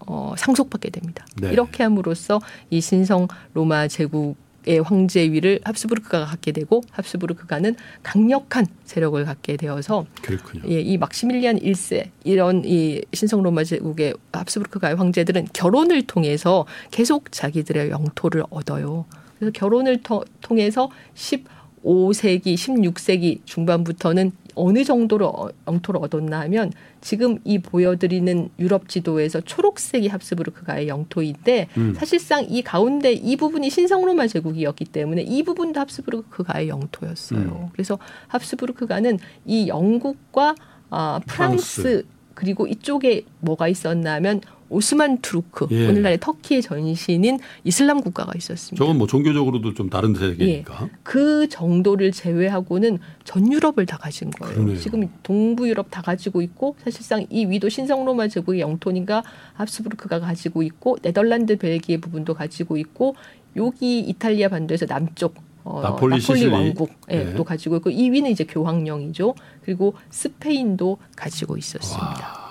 [0.06, 1.26] 어, 상속받게 됩니다.
[1.36, 1.52] 네.
[1.52, 9.56] 이렇게 함으로써 이 신성 로마 제국 의 황제위를 합스부르크가 갖게 되고 합스부르크가는 강력한 세력을 갖게
[9.56, 10.64] 되어서 그렇군요.
[10.70, 17.90] 예, 이 막시밀리안 1세 이런 이 신성 로마 제국의 합스부르크가의 황제들은 결혼을 통해서 계속 자기들의
[17.90, 19.06] 영토를 얻어요.
[19.40, 20.02] 그래서 결혼을
[20.42, 21.46] 통해서 10
[21.88, 30.08] 5세기, 16세기 중반부터는 어느 정도로 어- 영토를 얻었나 하면 지금 이 보여드리는 유럽 지도에서 초록색이
[30.10, 31.94] 합스부르 크가의 영토인데 음.
[31.96, 37.40] 사실상 이 가운데 이 부분이 신성로마 제국이었기 때문에 이 부분도 합스부르 크가의 영토였어요.
[37.40, 37.70] 음.
[37.72, 37.98] 그래서
[38.28, 40.56] 합스부르 크가는 이 영국과
[40.90, 42.06] 아, 프랑스, 프랑스.
[42.34, 45.88] 그리고 이쪽에 뭐가 있었나 하면 오스만 투르크 예.
[45.88, 48.84] 오늘날의 터키의 전신인 이슬람 국가가 있었습니다.
[48.84, 50.90] 저건 뭐 종교적으로도 좀 다른 세계니까.
[51.04, 54.54] 그 정도를 제외하고는 전 유럽을 다 가진 거예요.
[54.56, 54.78] 그러네요.
[54.80, 60.98] 지금 동부 유럽 다 가지고 있고 사실상 이 위도 신성로마 제국의 영토니까 합스부르크가 가지고 있고
[61.02, 63.16] 네덜란드 벨기에 부분도 가지고 있고
[63.56, 66.48] 여기 이탈리아 반도에서 남쪽 어, 나폴리, 시실리.
[66.48, 67.36] 왕국 예, 네.
[67.36, 69.36] 또 가지고 있고 이 위는 이제 교황령이죠.
[69.66, 72.47] 그리고 스페인도 가지고 있었습니다.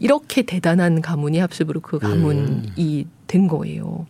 [0.00, 4.06] 이렇게 대단한 가문이 합스부르크 가문이 된 거예요.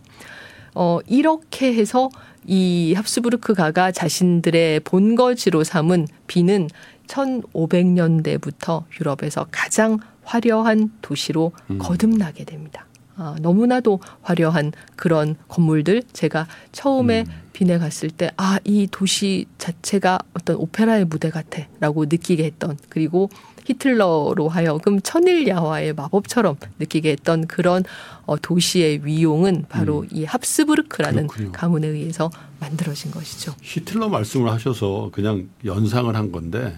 [0.74, 2.08] 어, 이렇게 해서
[2.46, 6.68] 이 합스부르크가가 자신들의 본거지로 삼은 비는
[7.08, 12.86] 1500년대부터 유럽에서 가장 화려한 도시로 거듭나게 됩니다.
[13.16, 20.56] 아, 너무나도 화려한 그런 건물들 제가 처음에 빈에 갔을 때 아 이 도시 자체가 어떤
[20.56, 23.28] 오페라의 무대 같아라고 느끼게 했던 그리고
[23.70, 27.84] 히틀러로 하여금 천일야화의 마법처럼 느끼게 했던 그런
[28.26, 31.52] 어, 도시의 위용은 바로 이 합스부르크라는 그렇군요.
[31.52, 33.54] 가문에 의해서 만들어진 것이죠.
[33.62, 36.76] 히틀러 말씀을 하셔서 그냥 연상을 한 건데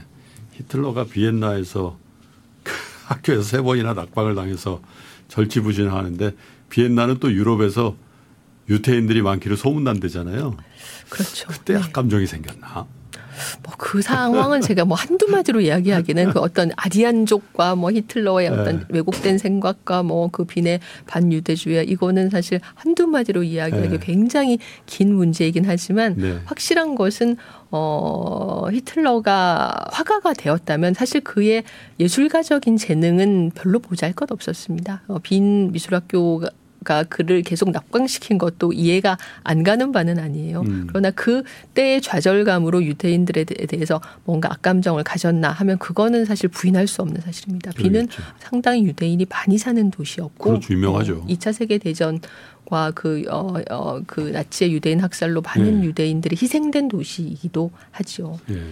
[0.53, 1.97] 히틀러가 비엔나에서
[2.63, 2.73] 그
[3.07, 4.81] 학교에서 세 번이나 낙방을 당해서
[5.29, 6.33] 절치부진하는데
[6.69, 7.97] 비엔나는 또 유럽에서
[8.69, 10.57] 유태인들이 많기로 소문난 데잖아요.
[11.09, 11.49] 그렇죠.
[11.49, 12.87] 그때 악감정이 생겼나?
[13.63, 18.85] 뭐 그 상황은 제가 뭐 한두 마디로 이야기하기는 그 어떤 아리안족과 뭐 히틀러의 어떤 네.
[18.91, 23.99] 왜곡된 생각과 뭐그 빈의 반유대주의 이거는 사실 한두 마디로 이야기하기 네.
[24.01, 26.39] 굉장히 긴 문제이긴 하지만 네.
[26.45, 27.37] 확실한 것은
[27.73, 31.65] 어 히틀러가 화가가 되었다면 사실 그의
[31.99, 35.03] 예술가적인 재능은 별로 보잘 것 없었습니다.
[35.09, 36.49] 어, 빈 미술학교가
[36.85, 40.63] 가 그를 계속 낙광시킨 것도 이해가 안 가는 바는 아니에요.
[40.63, 40.87] 음.
[40.89, 41.43] 그러나 그
[41.75, 47.71] 때의 좌절감으로 유대인들에 대- 대해서 뭔가 악감정을 가졌나 하면 그거는 사실 부인할 수 없는 사실입니다.
[47.73, 48.23] 비는 그러겠죠.
[48.41, 50.73] 상당히 유대인이 많이 사는 도시였고 그렇죠.
[50.75, 51.19] 유명하죠.
[51.23, 52.21] 어, 2차 세계 대전
[52.65, 55.87] 과 그, 어, 어, 그 나치의 유대인 학살로 많은 네.
[55.89, 58.39] 유대인들이 희생된 도시이기도 하죠.
[58.51, 58.63] 예.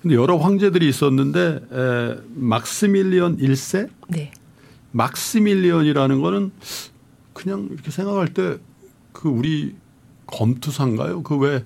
[0.00, 3.88] 근데 여러 황제들이 있었는데 에, 막스밀리언 1세?
[4.08, 4.30] 네.
[4.92, 6.52] 막스밀리언이라는 거는
[7.42, 8.58] 그냥 이렇게 생각할 때
[9.12, 9.74] 그 우리
[10.26, 11.22] 검투사인가요?
[11.22, 11.64] 그 왜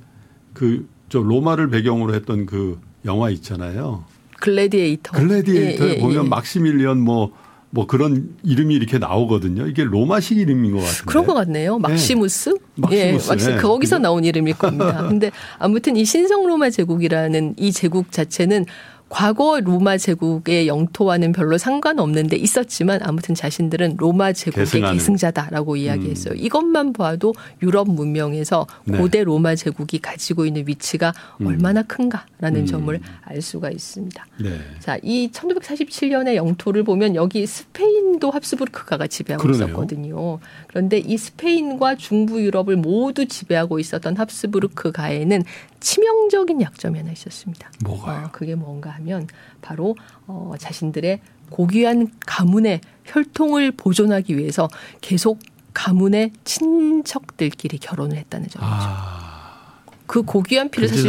[0.54, 4.04] 그 저 로마를 배경으로 했던 그 영화 있잖아요.
[4.40, 5.12] 글래디에이터.
[5.16, 6.28] 글래디에이터에 예, 예, 보면 예.
[6.28, 7.30] 막시밀리언 뭐,
[7.70, 9.68] 뭐 그런 이름이 이렇게 나오거든요.
[9.68, 11.04] 이게 로마식 이름인 것 같은데.
[11.06, 11.78] 그런 것 같네요.
[11.78, 12.50] 막시무스?
[12.50, 12.56] 네.
[12.76, 13.56] 막시무스, 예, 막시, 네.
[13.58, 15.06] 거기서 나온 이름일 겁니다.
[15.08, 18.64] 근데 아무튼 이 신성 로마 제국이라는 이 제국 자체는
[19.08, 24.98] 과거 로마 제국의 영토와는 별로 상관없는데 있었지만 아무튼 자신들은 로마 제국의 계승하는.
[24.98, 26.34] 계승자다라고 이야기했어요.
[26.34, 28.98] 이것만 봐도 유럽 문명에서 네.
[28.98, 31.14] 고대 로마 제국이 가지고 있는 위치가
[31.44, 32.66] 얼마나 큰가라는 음.
[32.66, 34.26] 점을 알 수가 있습니다.
[34.40, 34.58] 네.
[34.80, 39.66] 자, 이 1547년의 영토를 보면 여기 스페인도 합스부르크가가 지배하고 그러네요.
[39.66, 40.38] 있었거든요.
[40.66, 45.44] 그런데 이 스페인과 중부 유럽을 모두 지배하고 있었던 합스부르크가에는
[45.80, 47.70] 치명적인 약점이 하나 있었습니다.
[47.84, 48.26] 뭐가요?
[48.26, 49.26] 어, 그게 뭔가 하면
[49.60, 54.68] 바로 어, 자신들의 고귀한 가문의 혈통을 보존하기 위해서
[55.00, 55.38] 계속
[55.74, 58.58] 가문의 친척들끼리 결혼을 했다는 점이죠.
[58.62, 59.82] 아.
[60.06, 61.04] 그 고귀한 피를 사실.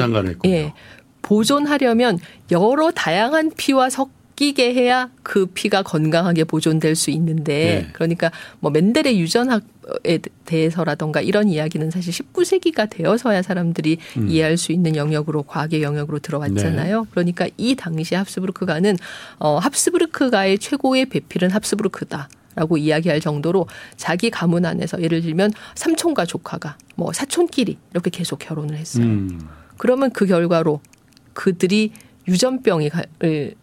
[0.45, 0.73] 예,
[1.21, 2.19] 보존하려면
[2.51, 7.89] 여러 다양한 피와 섞 이게 해야 그 피가 건강하게 보존될 수 있는데 네.
[7.93, 14.29] 그러니까 뭐 멘델의 유전학에 대해서라던가 이런 이야기는 사실 19세기가 되어서야 사람들이 음.
[14.29, 17.01] 이해할 수 있는 영역으로 과학의 영역으로 들어왔잖아요.
[17.01, 17.07] 네.
[17.11, 18.97] 그러니까 이 당시 합스부르크가는
[19.39, 22.29] 어 합스부르크가의 최고의 배필은 합스부르크다.
[22.55, 28.75] 라고 이야기할 정도로 자기 가문 안에서 예를 들면 삼촌과 조카가 뭐 사촌끼리 이렇게 계속 결혼을
[28.77, 29.05] 했어요.
[29.05, 29.47] 음.
[29.77, 30.81] 그러면 그 결과로
[31.33, 31.91] 그들이
[32.27, 32.89] 유전병이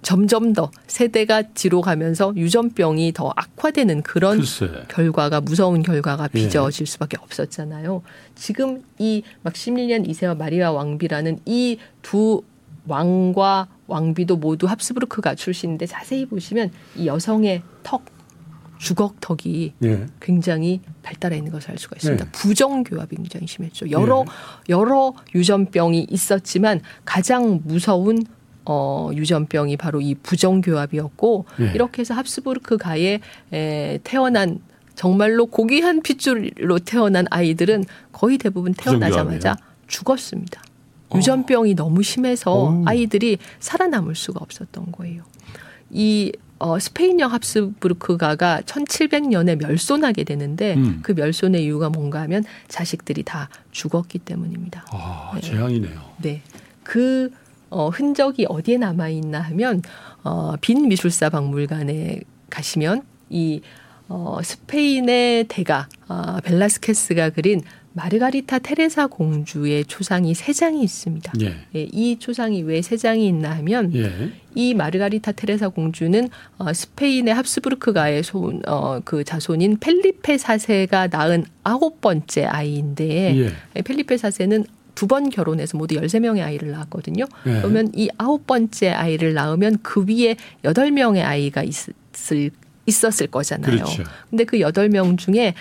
[0.02, 4.68] 점점 더 세대가 뒤로 가면서 유전병이 더 악화되는 그런 글쎄.
[4.88, 6.38] 결과가 무서운 결과가 예.
[6.38, 8.02] 빚어질 수밖에 없었잖아요.
[8.34, 12.42] 지금 이 막시밀리안 2세와 마리아 왕비라는 이 두
[12.86, 18.04] 왕과 왕비도 모두 합스부르크가 출신인데 자세히 보시면 이 여성의 턱
[18.78, 20.06] 주걱턱이 예.
[20.20, 22.24] 굉장히 발달해 있는 것을 알 수가 있습니다.
[22.24, 22.30] 네.
[22.32, 23.90] 부정교합이 굉장히 심했죠.
[23.90, 24.72] 여러 예.
[24.72, 28.22] 여러 유전병이 있었지만 가장 무서운
[28.66, 31.72] 어, 유전병이 바로 이 부정교합이었고 예.
[31.74, 33.20] 이렇게 해서 합스부르크 가에
[33.52, 34.60] 에, 태어난
[34.94, 39.74] 정말로 고귀한 핏줄로 태어난 아이들은 거의 대부분 태어나자마자 부정교합이에요?
[39.86, 40.62] 죽었습니다.
[41.14, 42.82] 유전병이 너무 심해서 오.
[42.86, 45.22] 아이들이 살아남을 수가 없었던 거예요.
[45.90, 51.00] 이 어, 스페인령 합스부르크가가 1700년에 멸손하게 되는데 음.
[51.02, 54.86] 그 멸손의 이유가 뭔가 하면 자식들이 다 죽었기 때문입니다.
[54.90, 56.00] 아, 재앙이네요.
[56.22, 56.42] 네.
[56.82, 57.30] 그
[57.74, 59.82] 어, 흔적이 어디에 남아 있나 하면
[60.22, 63.60] 어, 빈 미술사 박물관에 가시면 이
[64.08, 67.62] 어, 스페인의 대가 어, 벨라스케스가 그린
[67.96, 71.32] 마르가리타 테레사 공주의 초상이 세 장이 있습니다.
[71.42, 71.54] 예.
[71.76, 74.30] 예, 이 초상이 왜 세 장이 있나 하면 예.
[74.54, 82.00] 이 마르가리타 테레사 공주는 어, 스페인의 합스부르크가의 손, 어, 그 자손인 펠리페 사세가 낳은 아홉
[82.00, 83.52] 번째 아이인데 예.
[83.76, 87.24] 예, 펠리페 사세는 두 번 결혼해서 모두 13명의 아이를 낳았거든요.
[87.46, 87.60] 예.
[87.60, 91.92] 그러면 이 아홉 번째 아이를 낳으면 그 위에 여덟 명의 아이가 있을,
[92.86, 93.70] 있었을 거잖아요.
[93.76, 94.02] 그렇죠.
[94.30, 95.54] 근데 그 여덟 명 중에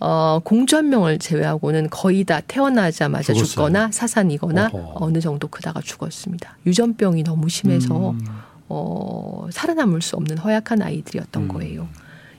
[0.00, 3.44] 어, 공주 한 명을 제외하고는 거의 다 태어나자마자 죽었어요.
[3.46, 5.04] 죽거나 사산이거나 어허.
[5.04, 6.56] 어느 정도 크다가 죽었습니다.
[6.66, 8.20] 유전병이 너무 심해서 음.
[8.68, 11.48] 어, 살아남을 수 없는 허약한 아이들이었던 음.
[11.48, 11.88] 거예요.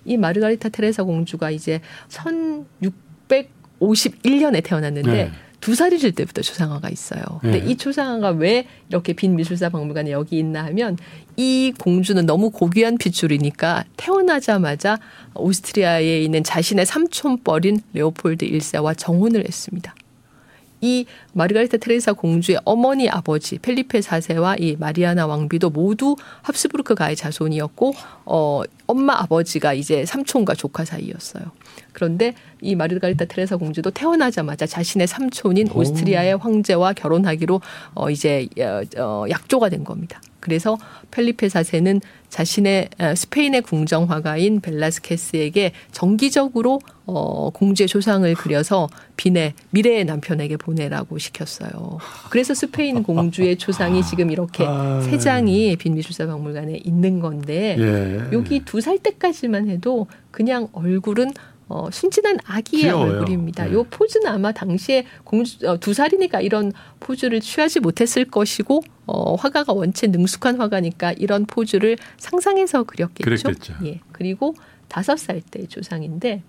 [0.03, 1.79] 이 마르가리타 테레사 공주가 이제
[3.79, 5.31] 1651년에 태어났는데 네.
[5.63, 7.23] 두 살이실 때부터 초상화가 있어요.
[7.39, 7.71] 근데 네.
[7.71, 10.97] 이 초상화가 왜 이렇게 빈 미술사 박물관에 여기 있나 하면
[11.38, 14.99] 이 공주는 너무 고귀한 핏줄이니까 태어나자마자
[15.36, 19.95] 오스트리아에 있는 자신의 삼촌뻘인 레오폴드 1세와 정혼을 했습니다.
[20.83, 27.93] 이 마르가리타 테레사 공주의 어머니 아버지 펠리페 4세와 이 마리아나 왕비도 모두 합스부르크 가의 자손이었고
[28.25, 31.45] 어 엄마 아버지가 이제 삼촌과 조카 사이였어요.
[31.93, 35.79] 그런데 이 마르가리타 테레사 공주도 태어나자마자 자신의 삼촌인 오.
[35.79, 37.61] 오스트리아의 황제와 결혼하기로
[37.95, 40.19] 어 이제 어, 어, 약조가 된 겁니다.
[40.43, 40.77] 그래서
[41.12, 50.03] 펠리페 4세는 자신의 어, 스페인의 궁정 화가인 벨라스케스에게 정기적으로 어, 공주의 조상을 그려서 빈의 미래의
[50.06, 51.99] 남편에게 보내라고 시켰어요.
[52.29, 54.99] 그래서 스페인 공주의 조상이 지금 이렇게 아.
[55.01, 58.36] 세 장이 빈 미술사 박물관에 있는 건데 예.
[58.36, 61.32] 여기 두 살 때까지만 해도 그냥 얼굴은
[61.73, 63.13] 어, 순진한 아기의 귀여워요.
[63.13, 63.65] 얼굴입니다.
[63.65, 63.73] 네.
[63.73, 69.73] 요 포즈는 아마 당시에 공주 어, 두 살이니까 이런 포즈를 취하지 못했을 것이고 어, 화가가
[69.73, 73.23] 원체 능숙한 화가니까 이런 포즈를 상상해서 그렸겠죠.
[73.23, 73.73] 그랬겠죠.
[73.86, 74.01] 예.
[74.12, 74.53] 그리고
[74.88, 76.43] 다섯 살 때의 조상인데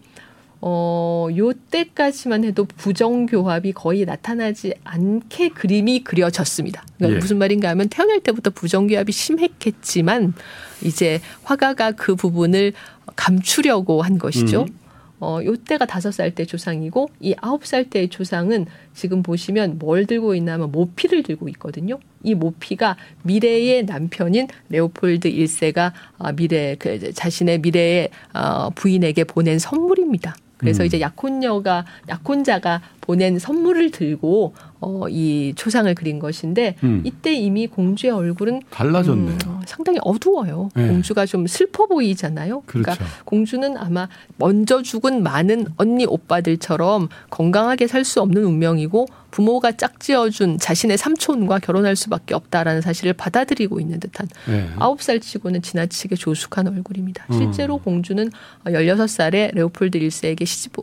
[0.60, 6.84] 어, 요 때까지만 해도 부정교합이 거의 나타나지 않게 그림이 그려졌습니다.
[6.98, 7.18] 그러니까 예.
[7.18, 10.34] 무슨 말인가 하면 태어날 때부터 부정교합이 심했겠지만
[10.82, 12.74] 이제 화가가 그 부분을
[13.16, 14.66] 감추려고 한 것이죠.
[14.68, 14.83] 음.
[15.24, 20.06] 어, 요 때가 다섯 살 때 조상이고 이 아홉 살 때의 조상은 지금 보시면 뭘
[20.06, 21.98] 들고 있나 하면 모피를 들고 있거든요.
[22.22, 30.36] 이 모피가 미래의 남편인 레오폴드 1세가 아, 미래 그 자신의 미래의 어, 부인에게 보낸 선물입니다.
[30.56, 30.86] 그래서 음.
[30.86, 37.02] 이제 약혼녀가 약혼자가 보낸 선물을 들고 어, 이 초상을 그린 것인데 음.
[37.04, 39.38] 이때 이미 공주의 얼굴은 달라졌네요.
[39.46, 40.70] 음, 상당히 어두워요.
[40.74, 40.88] 네.
[40.88, 42.62] 공주가 좀 슬퍼 보이잖아요.
[42.66, 42.82] 그렇죠.
[42.82, 50.58] 그러니까 공주는 아마 먼저 죽은 많은 언니 오빠들처럼 건강하게 살 수 없는 운명이고 부모가 짝지어준
[50.58, 54.68] 자신의 삼촌과 결혼할 수밖에 없다라는 사실을 받아들이고 있는 듯한 예.
[54.78, 57.24] 아홉 살 치고는 지나치게 조숙한 얼굴입니다.
[57.30, 57.38] 음.
[57.38, 58.30] 실제로 공주는
[58.66, 60.74] 16살에 레오폴드 1세에게 시집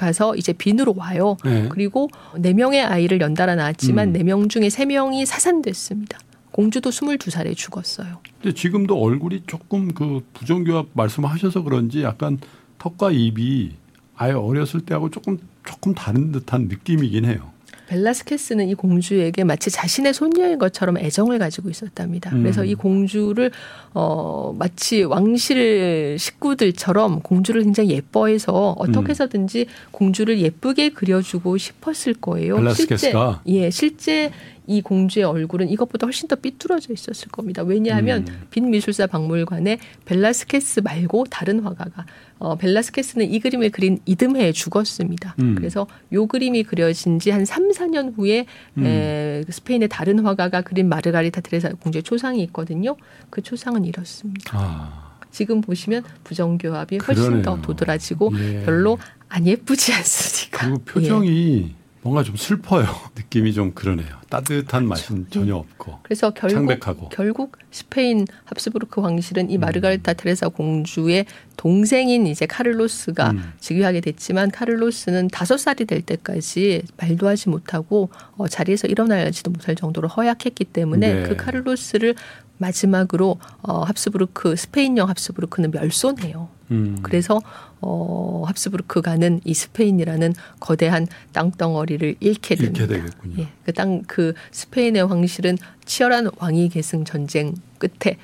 [0.00, 1.36] 가서 이제 빈으로 와요.
[1.44, 1.68] 예.
[1.68, 2.08] 그리고
[2.38, 4.12] 네 명의 아이를 연달아 낳았지만 음.
[4.12, 6.18] 네명 중에 세 명이 사산됐습니다.
[6.50, 8.18] 공주도 22살에 죽었어요.
[8.40, 12.38] 근데 지금도 얼굴이 조금 그 부정교합 말씀하셔서 그런지 약간
[12.78, 13.72] 턱과 입이
[14.16, 17.52] 아예 어렸을 때하고 조금 조금 다른 듯한 느낌이긴 해요.
[17.90, 22.30] 벨라스케스는 이 공주에게 마치 자신의 손녀인 것처럼 애정을 가지고 있었답니다.
[22.30, 22.42] 음.
[22.42, 23.50] 그래서 이 공주를
[23.94, 29.10] 어 마치 왕실 식구들처럼 공주를 굉장히 예뻐해서 어떻게 음.
[29.10, 32.56] 해서든지 공주를 예쁘게 그려주고 싶었을 거예요.
[32.56, 33.42] 벨라스케스가?
[33.44, 34.30] 실제 예, 실제
[34.70, 37.62] 이 공주의 얼굴은 이것보다 훨씬 더 삐뚤어져 있었을 겁니다.
[37.62, 38.46] 왜냐하면 음.
[38.50, 42.06] 빈 미술사 박물관에 벨라스케스 말고 다른 화가가
[42.38, 45.34] 어, 벨라스케스는 이 그림을 그린 이듬해에 죽었습니다.
[45.40, 45.54] 음.
[45.56, 48.46] 그래서 요 그림이 그려진 지 한 3, 4년 후에
[48.78, 48.84] 음.
[48.84, 52.96] 에, 스페인의 다른 화가가 그린 마르가리타 테레사 공주의 초상이 있거든요.
[53.30, 54.52] 그 초상은 이렇습니다.
[54.58, 57.42] 아, 지금 보시면 부정교합이 훨씬 그러네요.
[57.42, 58.62] 더 도드라지고 예.
[58.64, 60.66] 별로 안 예쁘지 않습니까?
[60.66, 62.86] 그리고 표정이 뭔가 좀 슬퍼요.
[63.16, 64.08] 느낌이 좀 그러네요.
[64.28, 67.08] 따뜻한 맛은 전혀 없고 그래서 결국 창백하고.
[67.10, 69.60] 결국 스페인 합스부르크 황실은 이 음.
[69.60, 73.52] 마르가리타 테레사 공주의 동생인 이제 카를로스가 음.
[73.60, 80.08] 즉위하게 됐지만 카를로스는 다섯 살이 될 때까지 말도 하지 못하고 어, 자리에서 일어나지도 못할 정도로
[80.08, 81.22] 허약했기 때문에 네.
[81.28, 82.14] 그 카를로스를
[82.60, 86.48] 마지막으로 어, 합스부르크 스페인령 합스부르크는 절손해요.
[86.70, 86.98] 음.
[87.02, 87.40] 그래서
[87.80, 92.82] 어, 합스부르크가는 이 스페인이라는 거대한 땅덩어리를 잃게 됩니다.
[92.82, 93.34] 잃게 되겠군요.
[93.42, 98.18] 예, 그땅그 스페인의 황실은 치열한 왕위 계승 전쟁 끝에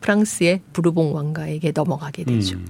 [0.00, 2.56] 프랑스의 부르봉 왕가에게 넘어가게 되죠.
[2.56, 2.66] 음.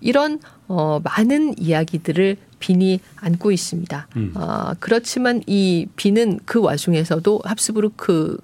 [0.00, 4.08] 이런 어, 많은 이야기들을 빈이 안고 있습니다.
[4.16, 4.32] 음.
[4.34, 8.38] 아, 그렇지만 이 빈은 그 와중에서도 합스부르크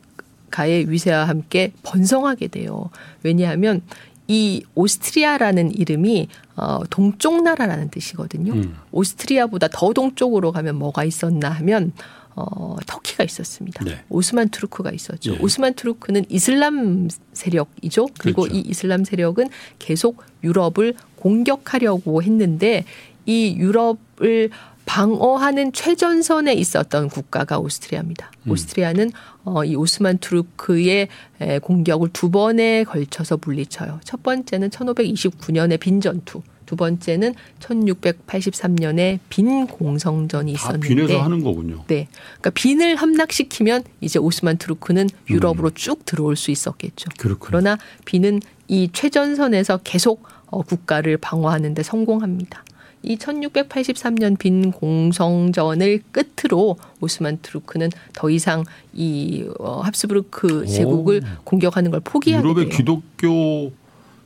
[0.57, 2.88] 가의 위세와 함께 번성하게 돼요.
[3.23, 3.83] 왜냐하면
[4.27, 8.55] 이 오스트리아라는 이름이 어, 동쪽 나라라는 뜻이거든요.
[8.55, 8.75] 음.
[8.90, 11.92] 오스트리아보다 더 동쪽으로 가면 뭐가 있었나 하면
[12.35, 13.85] 어, 터키가 있었습니다.
[13.85, 14.03] 네.
[14.09, 15.35] 오스만 투르크가 있었죠.
[15.35, 15.38] 예.
[15.38, 18.09] 오스만 투르크는 이슬람 세력이죠.
[18.19, 18.57] 그리고 그렇죠.
[18.57, 22.85] 이 이슬람 세력은 계속 유럽을 공격하려고 했는데
[23.27, 24.51] 이 유럽을
[24.87, 28.31] 방어하는 최전선에 있었던 국가가 오스트리아입니다.
[28.44, 28.53] 음.
[28.53, 29.11] 오스트리아는
[29.44, 31.09] 어, 이 오스만 투르크의
[31.40, 34.01] 에, 공격을 두 번에 걸쳐서 물리쳐요.
[34.05, 41.85] 첫 번째는 1529년의 빈 전투, 두 번째는 1683년에 빈 공성전이 다 있었는데 빈에서 하는 거군요.
[41.88, 42.09] 네.
[42.40, 45.29] 그러니까 빈을 함락시키면 이제 오스만 투르크는 음.
[45.29, 47.11] 유럽으로 쭉 들어올 수 있었겠죠.
[47.18, 47.38] 그렇군요.
[47.40, 52.64] 그러나 빈은 이 최전선에서 계속 어, 국가를 방어하는 데 성공합니다.
[53.07, 61.45] 이 1683년 빈 공성전을 끝으로 오스만 투르크는 더 이상 이 어, 합스부르크 제국을 오.
[61.45, 62.69] 공격하는 걸 포기하게 유럽의.
[62.69, 63.73] 기독교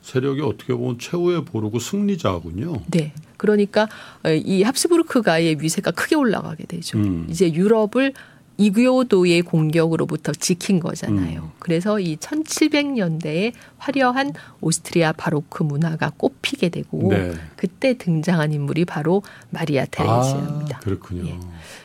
[0.03, 2.81] 세력이 어떻게 보면 최후의 보루고 승리자군요.
[2.91, 3.13] 네.
[3.37, 3.89] 그러니까
[4.25, 6.99] 어, 이 합스부르크가의 위세가 크게 올라가게 되죠.
[6.99, 7.27] 음.
[7.29, 8.15] 이제 유럽을
[8.61, 11.41] 이교도의 공격으로부터 지킨 거잖아요.
[11.41, 11.51] 음.
[11.59, 17.33] 그래서 이 1700년대에 화려한 오스트리아 바로크 문화가 꽃피게 되고 네.
[17.57, 20.77] 그때 등장한 인물이 바로 마리아 테레지아입니다.
[20.77, 21.27] 아, 그렇군요.
[21.27, 21.39] 예.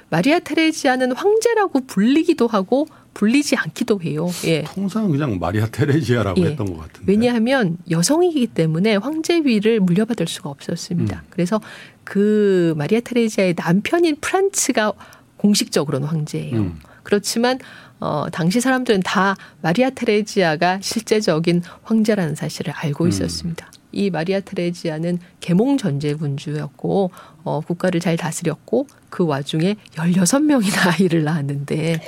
[0.10, 4.30] 마리아 테레지아는 황제라고 불리기도 하고 불리지 않기도 해요.
[4.46, 4.64] 예.
[4.64, 6.48] 통상 그냥 마리아 테레지아라고 예.
[6.48, 7.10] 했던 것 같은데.
[7.10, 11.16] 왜냐하면 여성이기 때문에 황제위를 물려받을 수가 없었습니다.
[11.16, 11.28] 음.
[11.30, 11.62] 그래서
[12.04, 14.92] 그 마리아 테레지아의 남편인 프란츠가
[15.38, 16.58] 공식적으로는 황제예요.
[16.58, 16.80] 음.
[17.04, 17.60] 그렇지만
[18.00, 23.10] 어, 당시 사람들은 다 마리아 테레지아가 실제적인 황제라는 사실을 알고 음.
[23.10, 23.72] 있었습니다.
[23.92, 27.12] 이 마리아 테레지아는 계몽 전제 군주였고
[27.44, 32.02] 어, 국가를 잘 다스렸고 그 와중에 16명이나 아이를 낳았는데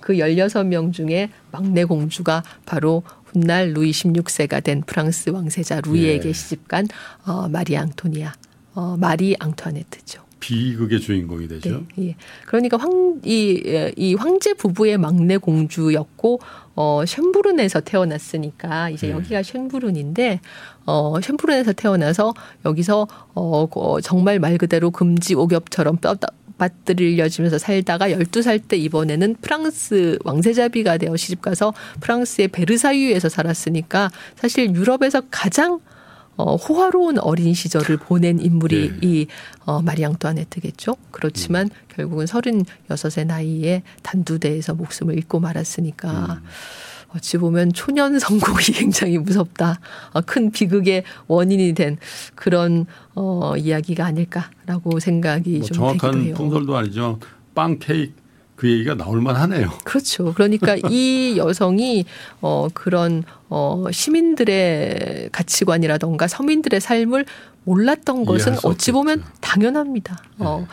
[0.00, 6.32] 그 16명 중에 막내 공주가 바로 훗날 루이 16세가 된 프랑스 왕세자 루이에게 예.
[6.32, 6.88] 시집간
[7.26, 8.32] 어, 마리 앙토니아,
[8.74, 10.27] 어, 마리 앙투아네트죠.
[10.40, 11.84] 비극의 주인공이 되죠.
[11.96, 12.16] 네, 예.
[12.46, 16.40] 그러니까 황, 이, 예, 이 황제 부부의 막내 공주였고,
[16.74, 19.12] 어, 쉔부른에서 태어났으니까, 이제 네.
[19.12, 20.40] 여기가 쉔부른인데,
[20.86, 26.16] 어, 쉔부른에서 태어나서 여기서, 어, 어, 정말 말 그대로 금지 오겹처럼 뼈,
[26.58, 35.78] 밭들려지면서 살다가 12살 때 이번에는 프랑스 왕세자비가 되어 시집가서 프랑스의 베르사유에서 살았으니까 사실 유럽에서 가장
[36.38, 38.98] 어, 호화로운 어린 시절을 보낸 인물이 네.
[39.02, 39.26] 이
[39.64, 40.94] 어, 마리 앙뚜아네트겠죠.
[41.10, 46.40] 그렇지만 결국은 36의 나이에 단두대에서 목숨을 잃고 말았으니까
[47.08, 49.80] 어찌 보면 초년 성공이 굉장히 무섭다.
[50.12, 51.96] 어, 큰 비극의 원인이 된
[52.36, 56.34] 그런 어, 이야기가 아닐까라고 생각이 뭐 좀 정확한 되기도 해요.
[56.36, 57.16] 풍설도 아니지만
[57.54, 58.12] 빵 케이크
[58.58, 59.70] 그 얘기가 나올 만 하네요.
[59.84, 60.34] 그렇죠.
[60.34, 62.04] 그러니까 이 여성이
[62.40, 67.24] 어 그런 어 시민들의 가치관이라던가 서민들의 삶을
[67.62, 69.22] 몰랐던 것은 어찌 보면.
[69.40, 70.18] 당연합니다.
[70.38, 70.66] 어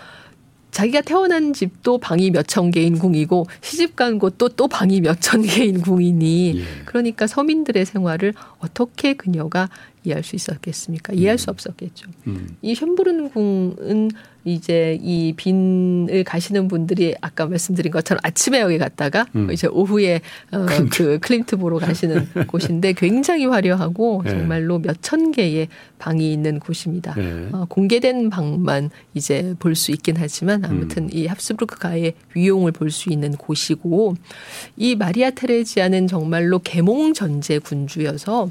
[0.72, 5.44] 자기가 태어난 집도 방이 몇 천 개인 궁이고 시집 간 곳도 또 방이 몇 천
[5.44, 6.64] 개인 궁이니 예.
[6.86, 9.70] 그러니까 서민들의 생활을 어떻게 그녀가
[10.06, 11.14] 이해할 수 있었겠습니까?
[11.14, 12.10] 이해할 수 없었겠죠.
[12.28, 12.56] 음.
[12.62, 14.12] 이 쉔부른 궁은
[14.48, 19.52] 이제 이 빈을 가시는 분들이 아까 말씀드린 것처럼 아침에 여기 갔다가 음.
[19.52, 24.30] 이제 오후에 어, 그 클림트 보러 가시는 곳인데 굉장히 화려하고 네.
[24.32, 25.68] 정말로 몇 천 개의
[26.00, 27.16] 방이 있는 곳입니다.
[27.16, 27.50] 네.
[27.52, 30.70] 어, 공개된 방만 이제 볼 수 있긴 하지만 음.
[30.70, 34.14] 아무튼 이 합스부르크 가의 위용을 볼 수 있는 곳이고
[34.78, 38.50] 이 마리아 테레지아는 정말로 계몽 전제 군주여서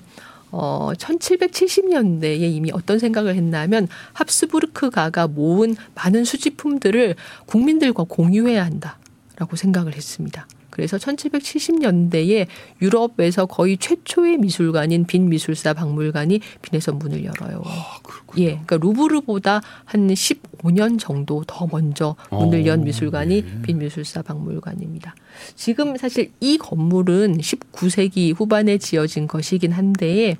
[0.56, 10.46] 어, 1770년대에 이미 어떤 생각을 했냐면 합스부르크가가 모은 많은 수집품들을 국민들과 공유해야 한다라고 생각을 했습니다.
[10.74, 12.46] 그래서 1770년대에
[12.82, 17.62] 유럽에서 거의 최초의 미술관인 빈 미술사 박물관이 빈에서 문을 열어요.
[17.64, 17.98] 아.
[18.38, 23.62] 예, 그러니까 루브르보다 한 15년 정도 더 먼저 문을 연 어, 미술관이 네.
[23.62, 25.14] 빈 미술사 박물관입니다.
[25.54, 30.36] 지금 사실 이 건물은 19세기 후반에 지어진 것이긴 한데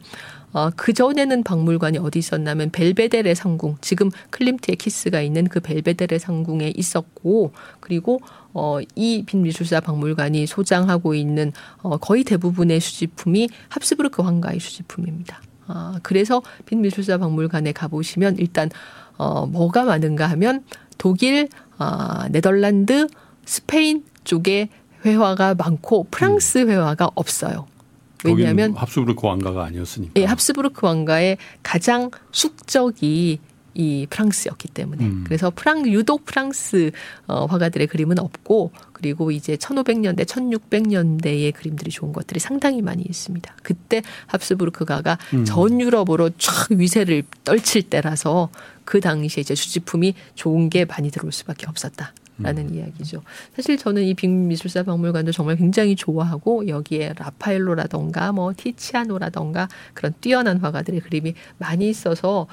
[0.55, 6.73] 어, 그 전에는 박물관이 어디 있었냐면 벨베데레 상궁, 지금 클림트의 키스가 있는 그 벨베데레 상궁에
[6.77, 8.21] 있었고, 그리고
[8.52, 11.52] 어, 이 빈미술사 박물관이 소장하고 있는
[11.83, 15.42] 어, 거의 대부분의 수집품이 합스부르크 황가의 수집품입니다.
[15.67, 18.71] 아, 그래서 빈미술사 박물관에 가보시면 일단
[19.17, 20.65] 어, 뭐가 많은가 하면
[20.98, 21.48] 독일,
[21.79, 23.09] 아, 네덜란드,
[23.44, 24.69] 스페인 쪽에
[25.05, 26.71] 회화가 많고 프랑스 음.
[26.71, 27.67] 회화가 없어요.
[28.25, 30.12] 왜냐하면 합수부르크 왕가가 아니었으니까.
[30.16, 33.38] 예, 합스부르크 왕가의 가장 숙적이
[33.75, 35.25] 이 프랑스였기 때문에 음.
[35.27, 36.92] 그래서 프랑 유독 프랑스
[37.27, 43.54] 어, 화가들의 그림은 없고 그리고 이제 1500년대 1600년대의 그림들이 좋은 것들이 상당히 많이 있습니다.
[43.62, 45.44] 그때 합스부르크가가 음.
[45.44, 48.48] 전 유럽으로 쫙 위세를 떨칠 때라서
[48.85, 52.12] 그 당시에 이제 수집품이 좋은 게 많이 들어올 수밖에 없었다.
[52.39, 52.75] 라는 음.
[52.75, 53.23] 이야기죠.
[53.55, 61.01] 사실 저는 이 빅미술사 박물관도 정말 굉장히 좋아하고 여기에 라파엘로라던가 뭐 티치아노라던가 그런 뛰어난 화가들의
[61.01, 62.47] 그림이 많이 있어서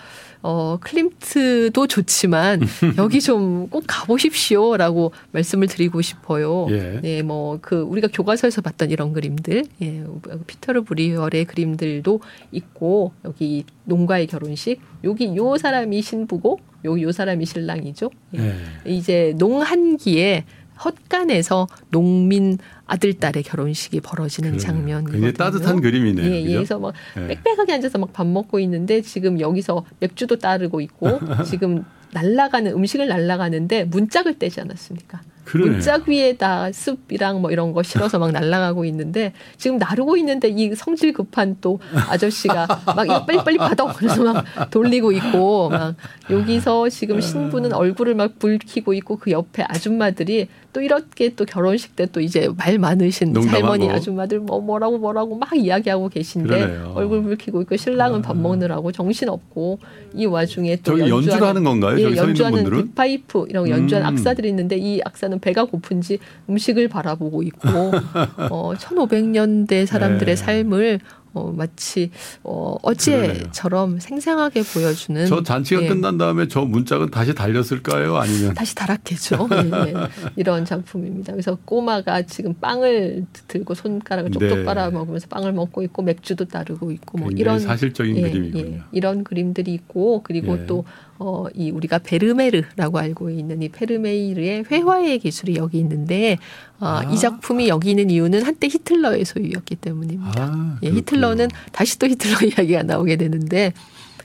[0.43, 2.61] 어 클림트도 좋지만
[2.97, 6.67] 여기 좀 꼭 가보십시오라고 말씀을 드리고 싶어요.
[6.69, 6.99] 예.
[7.01, 10.03] 네, 뭐그 우리가 교과서에서 봤던 이런 그림들, 예,
[10.47, 12.19] 피터르 브리얼의 그림들도
[12.51, 18.09] 있고 여기 농가의 결혼식, 여기 요 사람이 신부고 요 요 사람이 신랑이죠.
[18.37, 18.39] 예.
[18.85, 18.91] 예.
[18.91, 20.45] 이제 농한기에
[20.83, 22.57] 헛간에서 농민
[22.87, 24.57] 아들 딸의 결혼식이 벌어지는.
[24.57, 25.11] 장면이거든요.
[25.11, 26.25] 굉장히 따뜻한 그림이네요.
[26.25, 26.53] 예, 예.
[26.55, 27.27] 그래서 막 예.
[27.27, 33.85] 빽빽하게 앉아서 막 밥 먹고 있는데 지금 여기서 맥주도 따르고 있고 지금 날라가는 음식을 날라가는데
[33.85, 35.21] 문짝을 떼지 않았습니까?
[35.51, 35.73] 그러네요.
[35.73, 41.11] 문짝 위에다 습이랑 뭐 이런 거 실어서 막 날아가고 있는데 지금 나르고 있는데 이 성질
[41.13, 41.79] 급한 또
[42.09, 45.95] 아저씨가 막 이거 빨리빨리 받아 그래서 막 돌리고 있고 막
[46.29, 52.05] 여기서 지금 신부는 얼굴을 막 불키고 있고 그 옆에 아줌마들이 또 이렇게 또 결혼식 때
[52.11, 53.67] 또 이제 말 많으신 농담하고.
[53.67, 56.91] 할머니 아줌마들 뭐 뭐라고 뭐라고 막 이야기하고 계신데 그러네요.
[56.95, 59.79] 얼굴 불키고 있고 신랑은 밥 먹느라고 정신 없고
[60.13, 61.97] 이 와중에 또 저기 연주를 하는 건가요?
[61.99, 62.85] 예, 연주하는 분들은?
[62.85, 64.13] 빅파이프 이런 거 연주하는 음.
[64.13, 66.19] 악사들이 있는데 이 악사는 배가 고픈지
[66.49, 67.67] 음식을 바라보고 있고
[68.49, 70.41] 어 1500년대 사람들의 네.
[70.41, 70.99] 삶을
[71.33, 72.11] 어 마치
[72.43, 75.87] 어 어제처럼 생생하게 보여주는 저 잔치가 예.
[75.87, 78.17] 끝난 다음에 저 문짝은 다시 달렸을까요?
[78.17, 79.47] 아니면 다시 다락했죠.
[79.55, 79.93] 예, 예.
[80.35, 81.31] 이런 작품입니다.
[81.31, 84.63] 그래서 꼬마가 지금 빵을 들고 손가락을 쪽쪽 네.
[84.65, 88.75] 빨아 먹으면서 빵을 먹고 있고 맥주도 따르고 있고 뭐 이런 사실적인 예, 그림이군요.
[88.75, 88.81] 예.
[88.91, 90.65] 이런 그림들이 있고 그리고 예.
[90.65, 90.83] 또
[91.23, 96.39] 어, 이 우리가 베르메르라고 알고 있는 이 페르메이르의 회화의 기술이 여기 있는데
[96.79, 97.11] 어, 아.
[97.13, 100.43] 이 작품이 여기 있는 이유는 한때 히틀러의 소유였기 때문입니다.
[100.43, 100.89] 아, 예.
[100.89, 103.71] 히틀러는 다시 또 히틀러 이야기가 나오게 되는데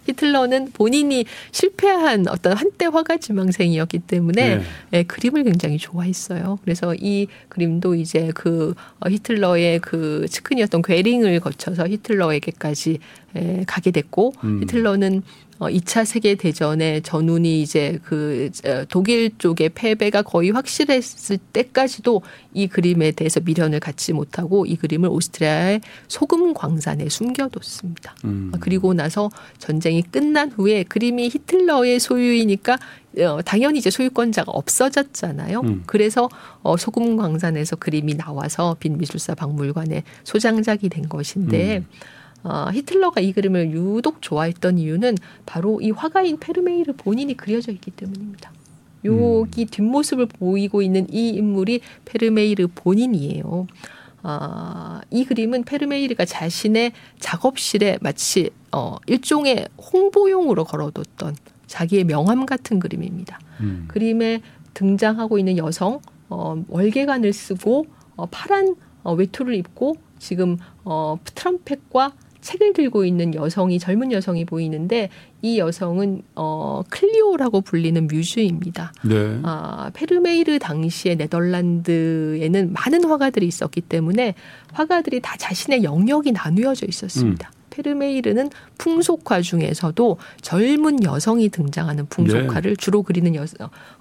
[0.06, 4.62] 히틀러는 본인이 실패한 어떤 한때 화가 지망생이었기 때문에 네.
[4.94, 6.58] 예, 그림을 굉장히 좋아했어요.
[6.62, 13.00] 그래서 이 그림도 이제 그 어, 히틀러의 그 측근이었던 괴링을 거쳐서 히틀러에게까지
[13.36, 14.62] 예, 가게 됐고 음.
[14.62, 15.22] 히틀러는
[15.58, 22.22] 어, 2차 세계 대전의 전운이 이제 그 어, 독일 쪽의 패배가 거의 확실했을 때까지도
[22.52, 28.14] 이 그림에 대해서 미련을 갖지 못하고 이 그림을 오스트리아의 소금 광산에 숨겨뒀습니다.
[28.26, 28.52] 음.
[28.60, 32.78] 그리고 나서 전쟁이 끝난 후에 그림이 히틀러의 소유이니까
[33.20, 35.60] 어, 당연히 이제 소유권자가 없어졌잖아요.
[35.60, 35.82] 음.
[35.86, 36.28] 그래서
[36.62, 41.86] 어, 소금 광산에서 그림이 나와서 빈미술사 박물관에 소장작이 된 것인데 음.
[42.46, 45.16] 어, 히틀러가 이 그림을 유독 좋아했던 이유는
[45.46, 48.52] 바로 이 화가인 페르메이르 본인이 그려져 있기 때문입니다.
[49.04, 49.66] 여기 음.
[49.68, 53.66] 뒷모습을 보이고 있는 이 인물이 페르메이르 본인이에요.
[54.22, 61.34] 아, 이 그림은 페르메이르가 자신의 작업실에 마치 어, 일종의 홍보용으로 걸어뒀던
[61.66, 63.40] 자기의 명함 같은 그림입니다.
[63.60, 63.86] 음.
[63.88, 64.40] 그림에
[64.74, 72.12] 등장하고 있는 여성 어, 월계관을 쓰고 어, 파란 어, 외투를 입고 지금 어, 트럼펫과
[72.46, 75.10] 책을 들고 있는 여성이 젊은 여성이 보이는데
[75.42, 78.92] 이 여성은 어, 클리오라고 불리는 뮤즈입니다.
[79.02, 79.40] 네.
[79.42, 84.34] 아, 페르메이르 당시에 네덜란드에는 많은 화가들이 있었기 때문에
[84.72, 87.50] 화가들이 다 자신의 영역이 나누어져 있었습니다.
[87.70, 93.44] 페르메이르는 풍속화 중에서도 젊은 여성이 등장하는 풍속화를 주로 그리는 여,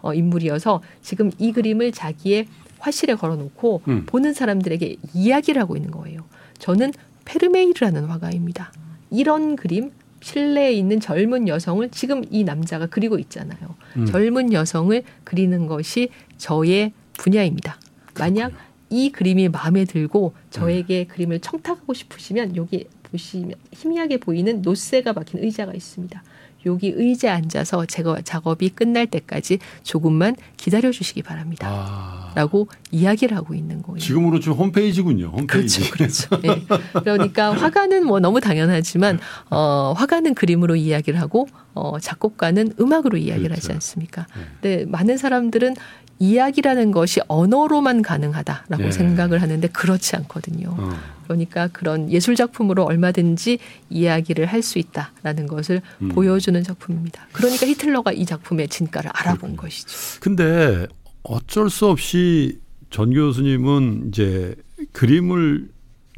[0.01, 2.45] 어, 인물이어서 지금 이 그림을 자기의
[2.77, 4.03] 화실에 걸어놓고 음.
[4.05, 6.21] 보는 사람들에게 이야기를 하고 있는 거예요.
[6.59, 6.93] 저는
[7.25, 8.71] 페르메이르라는 화가입니다.
[9.11, 13.75] 이런 그림 실내에 있는 젊은 여성을 지금 이 남자가 그리고 있잖아요.
[13.97, 14.05] 음.
[14.07, 17.79] 젊은 여성을 그리는 것이 저의 분야입니다.
[18.17, 18.53] 만약
[18.89, 21.03] 이 그림이 마음에 들고 저에게 네.
[21.05, 26.23] 그림을 청탁하고 싶으시면 여기 보시면 희미하게 보이는 노쇠가 박힌 의자가 있습니다.
[26.65, 31.67] 여기 의자에 앉아서 제가 작업이 끝날 때까지 조금만 기다려 주시기 바랍니다.
[31.69, 32.31] 아.
[32.35, 33.99] 라고 이야기를 하고 있는 거예요.
[33.99, 35.27] 지금으로 좀 홈페이지군요.
[35.27, 35.89] 홈페이지.
[35.89, 36.29] 그렇죠.
[36.29, 36.47] 그렇죠.
[36.51, 36.99] 예.
[36.99, 43.67] 그러니까 화가는 뭐 너무 당연하지만 어 화가는 그림으로 이야기를 하고 어 작곡가는 음악으로 이야기를 그렇죠.
[43.67, 44.27] 하지 않습니까?
[44.61, 45.75] 근데 많은 사람들은
[46.19, 48.91] 이야기라는 것이 언어로만 가능하다라고 예.
[48.91, 50.75] 생각을 하는데 그렇지 않거든요.
[50.77, 50.89] 어.
[51.25, 53.59] 그러니까 그런 예술 작품으로 얼마든지
[53.89, 56.09] 이야기를 할 수 있다라는 것을 음.
[56.09, 57.27] 보여주는 작품입니다.
[57.33, 60.19] 그러니까 히틀러가 이 작품의 진가를 알아본 것이죠.
[60.21, 60.87] 근데
[61.23, 62.59] 어쩔 수 없이
[62.89, 64.55] 전 교수님은 이제
[64.93, 65.69] 그림을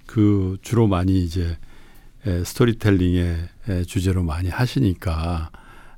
[0.06, 1.58] 그 주로 많이 이제
[2.26, 3.38] 에, 스토리텔링의
[3.70, 5.50] 에, 주제로 많이 하시니까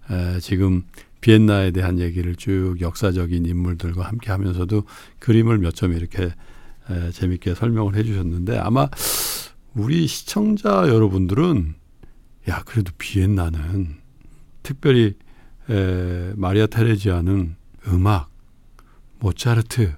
[0.09, 0.83] 에, 지금
[1.21, 4.83] 비엔나에 대한 얘기를 쭉 역사적인 인물들과 함께 하면서도
[5.19, 6.33] 그림을 몇 점 이렇게
[6.89, 8.89] 에, 재밌게 설명을 해주셨는데 아마
[9.75, 11.75] 우리 시청자 여러분들은
[12.49, 13.97] 야 그래도 비엔나는
[14.63, 15.15] 특별히
[15.69, 17.55] 에, 마리아 테레지아는
[17.87, 18.29] 음악
[19.19, 19.93] 모차르트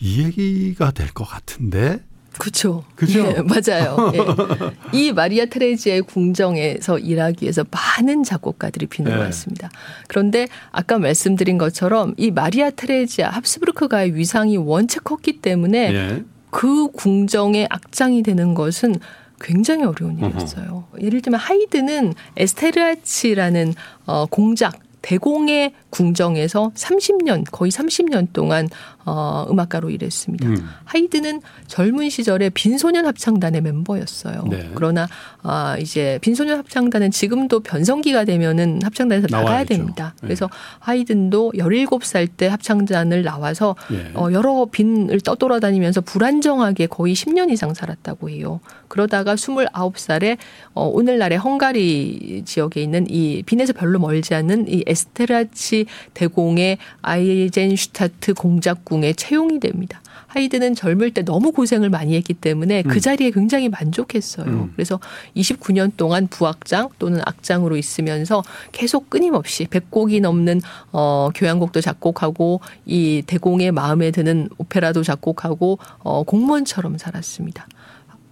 [0.00, 2.04] 이 얘기가 될 것 같은데
[2.38, 2.84] 그렇죠.
[2.94, 3.20] 그죠?
[3.20, 4.12] 예, 맞아요.
[4.14, 4.96] 예.
[4.96, 9.16] 이 마리아 테레지아의 궁정에서 일하기 위해서 많은 작곡가들이 비는 네.
[9.16, 9.70] 것 같습니다.
[10.08, 16.24] 그런데 아까 말씀드린 것처럼 이 마리아 테레지아 합스부르크가의 위상이 원체 컸기 때문에 예.
[16.50, 18.96] 그 궁정의 악장이 되는 것은
[19.40, 20.84] 굉장히 어려운 일이었어요.
[21.00, 23.74] 예를 들면 하이든은 에스테르하지라는
[24.06, 28.68] 어, 공작 대공의 궁정에서 30년 거의 30년 동안
[29.06, 30.48] 어, 음악가로 일했습니다.
[30.48, 30.68] 음.
[30.84, 34.44] 하이든은 젊은 시절에 빈소년 합창단의 멤버였어요.
[34.50, 34.70] 네.
[34.74, 35.08] 그러나
[35.42, 39.68] 아 이제 빈소년 합창단은 지금도 변성기가 되면은 합창단에서 나가야 나와야죠.
[39.68, 40.12] 됩니다.
[40.16, 40.26] 네.
[40.26, 44.10] 그래서 하이든도 17살 때 합창단을 나와서 예.
[44.14, 48.60] 어, 여러 빈을 떠돌아다니면서 불안정하게 거의 10년 이상 살았다고 해요.
[48.88, 50.36] 그러다가 29살에
[50.74, 59.12] 어, 오늘날의 헝가리 지역에 있는 이 빈에서 별로 멀지 않는 이 에스테라치 대공의 아이젠슈타트 공작궁에
[59.14, 60.00] 채용이 됩니다.
[60.36, 64.46] 하이드는 젊을 때 너무 고생을 많이 했기 때문에 그 자리에 굉장히 만족했어요.
[64.46, 64.72] 음.
[64.74, 65.00] 그래서
[65.34, 70.60] 29년 동안 부악장 또는 악장으로 있으면서 계속 끊임없이 100곡이 넘는
[70.92, 77.66] 어 교향곡도 작곡하고 이 대공의 마음에 드는 오페라도 작곡하고 어 공무원처럼 살았습니다.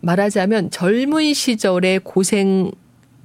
[0.00, 2.70] 말하자면 젊은 시절에 고생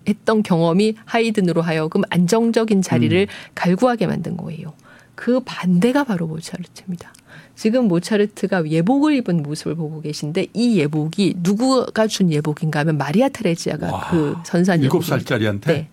[0.07, 4.73] 했던 경험이 하이든으로 하여금 안정적인 자리를 갈구하게 만든 거예요.
[5.15, 7.11] 그 반대가 바로 모차르트입니다.
[7.55, 13.91] 지금 모차르트가 예복을 입은 모습을 보고 계신데 이 예복이 누구가 준 예복인가 하면 마리아 테레지아가
[13.91, 15.17] 와, 그 선산 일곱 예복입니다.
[15.17, 15.89] 살짜리한테 네.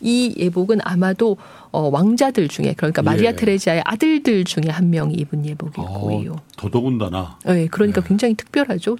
[0.00, 1.36] 이 예복은 아마도
[1.70, 3.36] 어, 왕자들 중에 그러니까 마리아 예.
[3.36, 6.32] 테레지아의 아들들 중에 한 명이 입은 예복일 거예요.
[6.32, 8.08] 어, 더더군다나 네, 그러니까 네.
[8.08, 8.96] 굉장히 특별하죠.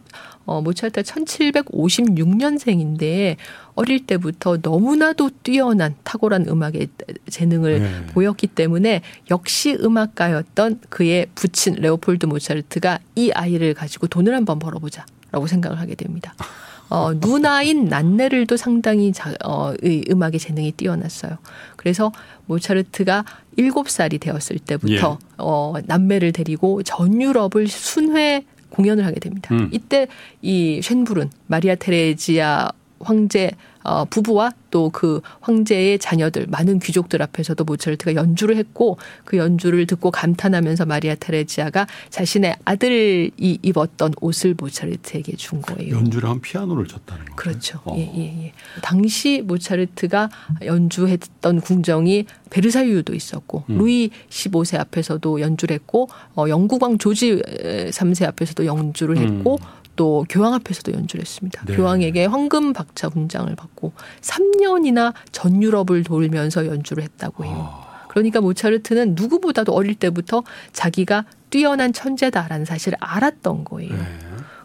[0.47, 3.37] 어, 모차르트가 1756년생인데
[3.75, 6.89] 어릴 때부터 너무나도 뛰어난 탁월한 음악의
[7.29, 8.07] 재능을 네.
[8.13, 15.79] 보였기 때문에 역시 음악가였던 그의 부친 레오폴드 모차르트가 이 아이를 가지고 돈을 한번 벌어보자라고 생각을
[15.79, 16.35] 하게 됩니다.
[16.89, 21.39] 어, 누나인 난네를도 상당히 자, 어, 의 음악의 재능이 뛰어났어요.
[21.77, 22.13] 그래서
[22.47, 23.25] 모차르트가
[23.57, 25.27] 일곱 살이 되었을 때부터 예.
[25.39, 29.55] 어, 남매를 데리고 전 유럽을 순회 공연을 하게 됩니다.
[29.55, 29.69] 음.
[29.73, 30.07] 이때
[30.43, 32.71] 이 쉔부른 마리아 테레지아
[33.01, 33.51] 황제
[33.87, 40.11] 어, 부부와 또 그 황제의 자녀들 많은 귀족들 앞에서도 모차르트가 연주를 했고 그 연주를 듣고
[40.11, 45.97] 감탄하면서 마리아 테레지아가 자신의 아들이 입었던 옷을 모차르트에게 준 거예요.
[45.97, 47.35] 연주를 한 피아노를 쳤다는 거.
[47.37, 47.81] 그렇죠.
[47.85, 47.95] 어.
[47.99, 48.53] 예, 예, 예.
[48.83, 50.31] 당시 모차르트가
[50.65, 53.79] 연주했던 궁정이 베르사유도 있었고 음.
[53.79, 57.43] 루이 15세 앞에서도 연주를 했고 어, 영국왕 조지
[57.91, 59.59] 3세 앞에서도 연주를 했고
[59.97, 61.63] 또 교황 앞에서도 연주를 했습니다.
[61.67, 61.77] 네.
[61.77, 67.55] 교황에게 황금 박차 훈장을 받고 3년이나 전 유럽을 돌면서 연주를 했다고 해요.
[67.57, 73.93] 아, 그러니까 모차르트는 누구보다도 어릴 때부터 자기가 뛰어난 천재다라는 사실을 알았던 거예요.
[73.93, 74.05] 네.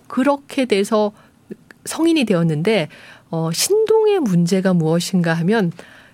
[0.08, 1.12] 그렇게 돼서
[1.86, 2.90] 성인이 되었는데
[3.30, 5.72] 어, 신동의 문제가 무엇인가 하면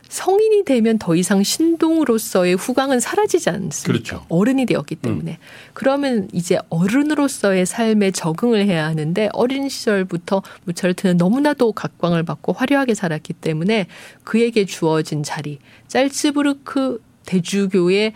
[0.10, 3.86] 성인이 되면 더 이상 신동으로서의 후광은 사라지지 않습니다.
[3.86, 4.26] 그렇죠.
[4.30, 5.38] 어른이 되었기 때문에.
[5.74, 13.34] 그러면 이제 어른으로서의 삶에 적응을 해야 하는데 어린 시절부터 모차르트는 너무나도 각광을 받고 화려하게 살았기
[13.34, 13.88] 때문에
[14.24, 18.14] 그에게 주어진 자리, 짤츠부르크 대주교의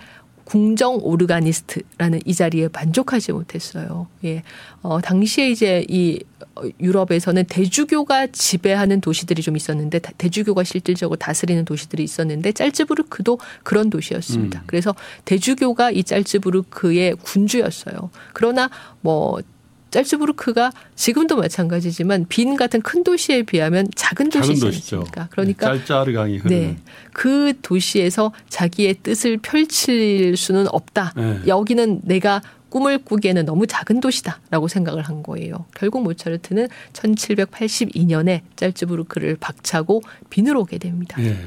[0.55, 4.07] 궁정 오르가니스트라는 이 자리에 만족하지 못했어요.
[4.25, 4.43] 예.
[4.81, 6.19] 어, 당시에 이제 이
[6.57, 13.89] 어, 유럽에서는 대주교가 지배하는 도시들이 좀 있었는데 다- 대주교가 실질적으로 다스리는 도시들이 있었는데 짤츠부르크도 그런
[13.89, 14.59] 도시였습니다.
[14.59, 14.63] 음.
[14.67, 14.93] 그래서
[15.23, 18.09] 대주교가 이 짤츠부르크의 군주였어요.
[18.33, 19.39] 그러나 뭐
[19.91, 24.97] 짤츠부르크가 지금도 마찬가지지만 빈 같은 큰 도시에 비하면 작은 도시지 작은 도시죠.
[24.97, 25.27] 않습니까?
[25.31, 26.59] 그러니까 짤짜르 강이 흐르는.
[26.59, 26.77] 네.
[27.13, 31.13] 그 도시에서 자기의 뜻을 펼칠 수는 없다.
[31.15, 31.41] 네.
[31.45, 35.65] 여기는 내가 꿈을 꾸기에는 너무 작은 도시다라고 생각을 한 거예요.
[35.75, 41.21] 결국 모차르트는 1782년에 짤츠부르크를 박차고 빈으로 오게 됩니다.
[41.21, 41.37] 예.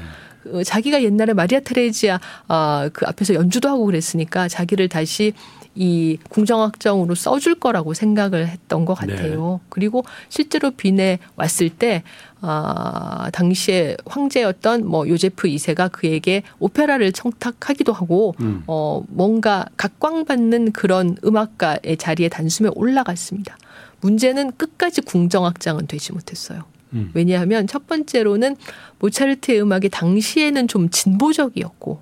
[0.43, 5.33] 그 자기가 옛날에 마리아 테레지아 아, 그 앞에서 연주도 하고 그랬으니까 자기를 다시
[5.75, 9.59] 이 궁정학정으로 써줄 거라고 생각을 했던 것 같아요.
[9.61, 9.67] 네.
[9.69, 12.03] 그리고 실제로 빈에 왔을 때,
[12.41, 18.63] 아, 당시에 황제였던 뭐 요제프 2세가 그에게 오페라를 청탁하기도 하고, 음.
[18.67, 23.57] 어, 뭔가 각광받는 그런 음악가의 자리에 단숨에 올라갔습니다.
[23.99, 26.63] 문제는 끝까지 궁정악장은 되지 못했어요.
[26.93, 27.11] 음.
[27.13, 28.55] 왜냐하면 첫 번째로는
[28.99, 31.99] 모차르트의 음악이 당시에는 좀 진보적이었고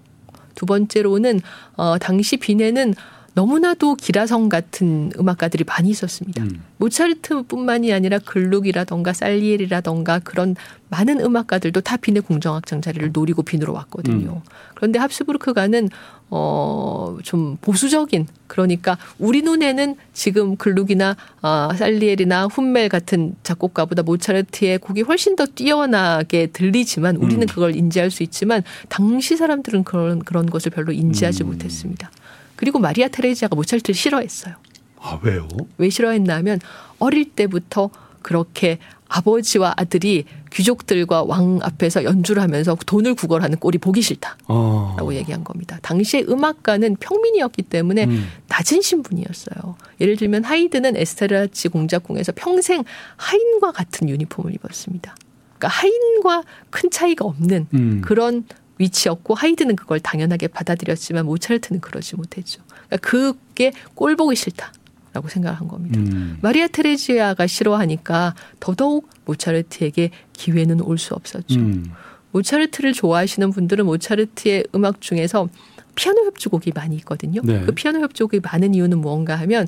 [0.55, 1.41] 두 번째로는
[1.75, 2.93] 어 당시 빈에는
[3.35, 6.43] 너무나도 기라성 같은 음악가들이 많이 있었습니다.
[6.43, 6.63] 음.
[6.77, 10.55] 모차르트뿐만이 아니라 글룩이라던가 살리엘이라던가 그런
[10.89, 14.41] 많은 음악가들도 다 빈의 궁정악장 자리를 노리고 빈으로 왔거든요.
[14.75, 15.89] 그런데 합스부르크가는
[16.29, 25.01] 어 좀 보수적인 그러니까 우리 눈에는 지금 글룩이나 아 살리엘이나 훈멜 같은 작곡가보다 모차르트의 곡이
[25.01, 27.47] 훨씬 더 뛰어나게 들리지만 우리는 음.
[27.47, 31.47] 그걸 인지할 수 있지만 당시 사람들은 그런 그런 것을 별로 인지하지 음.
[31.47, 32.11] 못했습니다.
[32.55, 34.55] 그리고 마리아 테레지아가 모차르트를 싫어했어요.
[34.99, 35.47] 아 왜요?
[35.77, 36.59] 왜 싫어했나 하면
[36.99, 37.89] 어릴 때부터
[38.21, 38.79] 그렇게
[39.13, 45.13] 아버지와 아들이 귀족들과 왕 앞에서 연주를 하면서 돈을 구걸하는 꼴이 보기 싫다라고 어.
[45.13, 45.77] 얘기한 겁니다.
[45.81, 48.27] 당시에 음악가는 평민이었기 때문에 음.
[48.47, 49.75] 낮은 신분이었어요.
[50.01, 52.83] 예를 들면 하이든은 에스테르하지 공작궁에서 평생
[53.17, 55.15] 하인과 같은 유니폼을 입었습니다.
[55.59, 58.01] 그러니까 하인과 큰 차이가 없는 음.
[58.03, 58.45] 그런
[58.77, 62.61] 위치였고 하이든은 그걸 당연하게 받아들였지만 모차르트는 그러지 못했죠.
[62.87, 65.99] 그러니까 그게 꼴 보기 싫다라고 생각한 겁니다.
[65.99, 66.37] 음.
[66.41, 71.59] 마리아 테레지아가 싫어하니까 더더욱 모차르트에게 기회는 올 수 없었죠.
[71.59, 71.85] 음.
[72.31, 75.47] 모차르트를 좋아하시는 분들은 모차르트의 음악 중에서
[75.95, 77.41] 피아노 협주곡이 많이 있거든요.
[77.43, 77.61] 네.
[77.61, 79.67] 그 피아노 협주곡이 많은 이유는 무언가 하면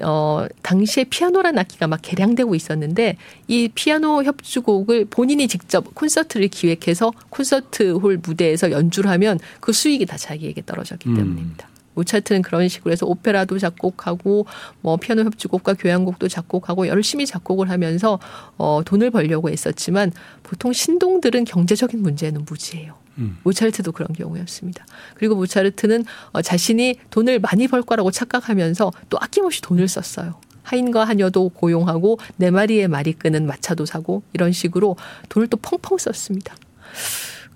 [0.00, 3.16] 어 당시에 피아노란 악기가 막 개량되고 있었는데
[3.48, 10.16] 이 피아노 협주곡을 본인이 직접 콘서트를 기획해서 콘서트 홀 무대에서 연주를 하면 그 수익이 다
[10.16, 11.16] 자기에게 떨어졌기 음.
[11.16, 11.68] 때문입니다.
[11.94, 14.46] 모차르트는 그런 식으로 해서 오페라도 작곡하고
[14.80, 18.18] 뭐 피아노 협주곡과 교향곡도 작곡하고 열심히 작곡을 하면서
[18.56, 20.12] 어 돈을 벌려고 했었지만
[20.42, 23.01] 보통 신동들은 경제적인 문제는 무지해요.
[23.18, 23.38] 음.
[23.42, 24.84] 모차르트도 그런 경우였습니다.
[25.14, 30.40] 그리고 모차르트는 어, 자신이 돈을 많이 벌 거라고 착각하면서 또 아낌없이 돈을 썼어요.
[30.62, 34.96] 하인과 하녀도 고용하고 네 마리의 말이 끄는 마차도 사고 이런 식으로
[35.28, 36.54] 돈을 또 펑펑 썼습니다.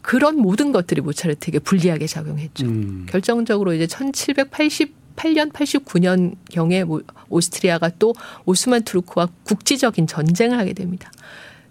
[0.03, 2.67] 그런 모든 것들이 모차르트에게 불리하게 작용했죠.
[2.67, 3.07] 음.
[3.09, 11.11] 결정적으로 이제 1788년, 89년 경에 뭐 오스트리아가 또 오스만 투르크와 국지적인 전쟁을 하게 됩니다.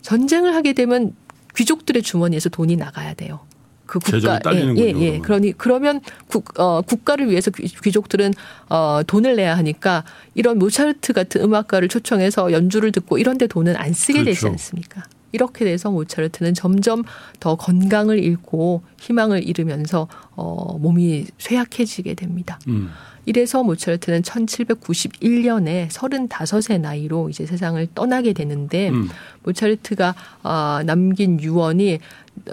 [0.02, 1.16] 전쟁을 하게 되면
[1.56, 3.40] 귀족들의 주머니에서 돈이 나가야 돼요.
[3.86, 5.20] 그 국가 예, 예, 예.
[5.20, 8.34] 그러니 그러면 국, 어, 국가를 위해서 귀- 귀족들은
[8.70, 13.94] 어, 돈을 내야 하니까 이런 모차르트 같은 음악가를 초청해서 연주를 듣고 이런 데 돈은 안
[13.94, 14.54] 쓰게 되지 그렇죠.
[14.54, 15.04] 않습니까?
[15.32, 17.04] 이렇게 돼서 모차르트는 점점
[17.40, 22.58] 더 건강을 잃고 희망을 잃으면서 어, 몸이 쇠약해지게 됩니다.
[22.68, 22.90] 음.
[23.28, 29.10] 이래서 모차르트는 1791년에 35의 나이로 이제 세상을 떠나게 되는데 음.
[29.44, 32.00] 모차르트가 아, 남긴 유언이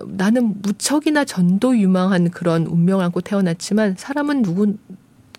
[0.07, 4.77] 나는 무척이나 전도 유망한 그런 운명을 안고 태어났지만 사람은 누구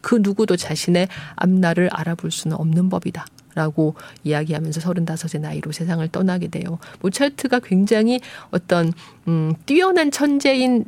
[0.02, 3.26] 그 누구도 자신의 앞날을 알아볼 수는 없는 법이다.
[3.56, 3.94] 라고
[4.24, 6.80] 이야기하면서 35의 나이로 세상을 떠나게 돼요.
[7.02, 8.92] 모차르트가 굉장히 어떤
[9.28, 10.86] 음 뛰어난 천재인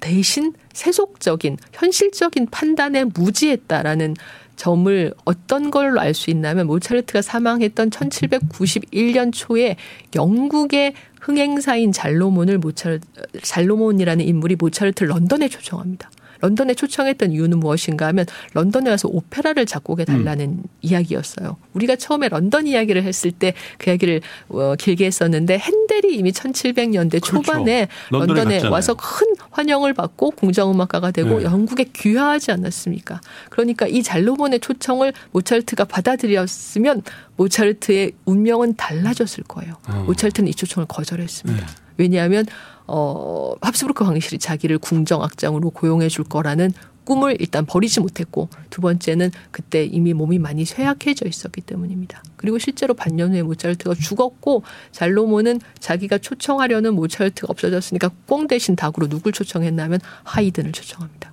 [0.00, 4.16] 대신 세속적인 현실적인 판단에 무지했다라는
[4.56, 9.76] 점을 어떤 걸로 알 수 있냐면 모차르트가 사망했던 1791년 초에
[10.14, 12.98] 영국의 흥행사인 잘로몬을 모차르
[13.42, 16.10] 잘로몬이라는 인물이 모차르트를 런던에 초청합니다.
[16.40, 21.56] 런던에 초청했던 이유는 무엇인가 하면 런던에 와서 오페라를 작곡해 달라는 이야기였어요.
[21.74, 27.42] 우리가 처음에 런던 이야기를 했을 때 그 이야기를 어, 길게 했었는데 핸델이 이미 1700년대 그렇죠.
[27.42, 28.72] 초반에 런던에 런던에 갔잖아요.
[28.72, 31.44] 와서 큰 환영을 받고 궁정음악가가 되고 네.
[31.44, 33.20] 영국에 귀화하지 않았습니까?
[33.50, 37.02] 그러니까 이 잘로몬의 초청을 모차르트가 받아들였으면
[37.36, 39.74] 모차르트의 운명은 달라졌을 거예요.
[39.88, 40.04] 어.
[40.06, 41.66] 모차르트는 이 초청을 거절했습니다.
[41.66, 41.72] 네.
[41.96, 42.46] 왜냐하면
[42.88, 46.72] 어 합스부르크 황실이 자기를 궁정 악장으로 고용해 줄 거라는
[47.04, 52.22] 꿈을 일단 버리지 못했고 두 번째는 그때 이미 몸이 많이 쇠약해져 있었기 때문입니다.
[52.36, 54.62] 그리고 실제로 반년 후에 모차르트가 죽었고
[54.92, 61.32] 잘로몬은 자기가 초청하려는 모차르트가 없어졌으니까 꽁 대신 닭으로 누굴 초청했냐면 하이든을 초청합니다.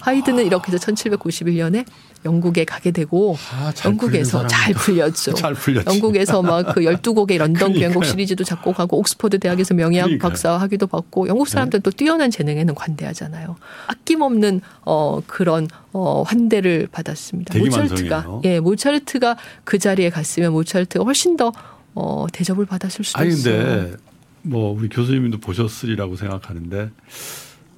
[0.00, 1.86] 하이드는 이렇게 해서 1791년에
[2.24, 5.34] 영국에 가게 되고 아, 잘 영국에서 잘 풀렸죠.
[5.34, 5.90] 잘 풀렸죠.
[5.90, 7.72] 영국에서 막 그 12곡의 런던.
[7.72, 10.28] 교향곡 시리즈도 작곡하고 옥스퍼드 대학에서 명예학 그러니까요.
[10.28, 13.56] 박사 학위도 받고 영국 사람들은 또 뛰어난 재능에는 관대하잖아요.
[13.86, 17.58] 아낌없는 어 그런 어 환대를 받았습니다.
[17.58, 18.42] 모차르트가 만성이에요.
[18.44, 21.52] 예, 모차르트가 그 자리에 갔으면 모차르트가 훨씬 더
[21.94, 23.56] 어, 대접을 받았을 수도 아니 있어요.
[23.56, 23.96] 근데
[24.42, 26.90] 뭐 우리 교수님도 보셨으리라고 생각하는데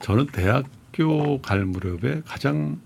[0.01, 2.79] 저는 대학교 갈 무렵에 가장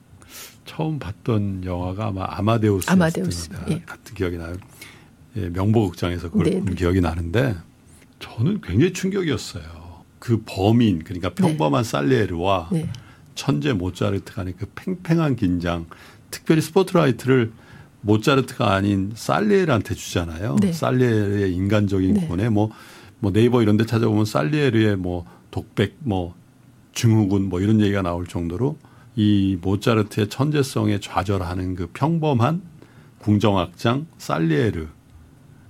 [0.66, 3.80] 처음 봤던 영화가 아마 아마데우스 아마데우스, 예.
[3.86, 4.56] 같은 기억이 나요.
[5.36, 6.74] 예, 명보극장에서 그걸 네, 본 네.
[6.74, 7.56] 기억이 나는데
[8.18, 9.86] 저는 굉장히 충격이었어요.
[10.18, 12.88] 그 범인 그러니까 평범한 살리에르와 네.
[13.34, 15.86] 천재 모차르트 간의 그 팽팽한 긴장,
[16.30, 17.52] 특별히 스포트라이트를
[18.00, 20.56] 모차르트가 아닌 살리에르한테 주잖아요.
[20.60, 20.72] 네.
[20.72, 22.26] 살리에르의 인간적인 네.
[22.26, 22.70] 고뇌, 뭐,
[23.18, 26.34] 뭐 네이버 이런 데 찾아보면 살리에르의 뭐 독백, 뭐
[26.92, 28.78] 증후군 뭐 이런 얘기가 나올 정도로
[29.16, 32.62] 이 모차르트의 천재성에 좌절하는 그 평범한
[33.18, 34.86] 궁정악장 살리에르.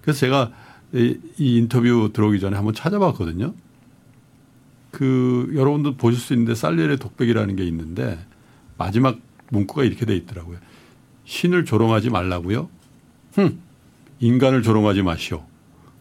[0.02, 0.52] 그래서 제가
[0.92, 3.54] 이, 이 인터뷰 들어오기 전에 한번 찾아봤거든요.
[4.90, 8.18] 그 여러분도 보실 수 있는데 살리에르의 독백이라는 게 있는데
[8.78, 9.18] 마지막
[9.50, 10.58] 문구가 이렇게 돼 있더라고요.
[11.24, 12.68] 신을 조롱하지 말라고요.
[13.32, 13.60] 흠,
[14.20, 15.44] 인간을 조롱하지 마시오.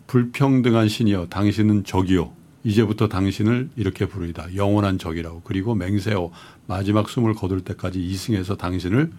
[0.08, 2.32] 불평등한 신이여, 당신은 적이요.
[2.66, 4.56] 이제부터 당신을 이렇게 부르이다.
[4.56, 5.42] 영원한 적이라고.
[5.44, 6.32] 그리고 맹세호
[6.66, 9.12] 마지막 숨을 거둘 때까지 이승해서 당신을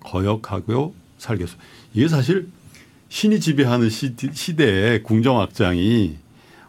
[0.00, 1.56] 거역하고 살겠소.
[1.94, 2.48] 이게 사실
[3.08, 6.18] 신이 지배하는 시, 시대에 궁정악장이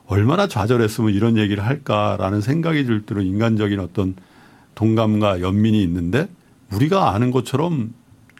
[0.07, 4.15] 얼마나 좌절했으면 이런 얘기를 할까라는 생각이 들 때로 인간적인 어떤
[4.75, 6.29] 동감과 연민이 있는데
[6.71, 7.93] 우리가 아는 것처럼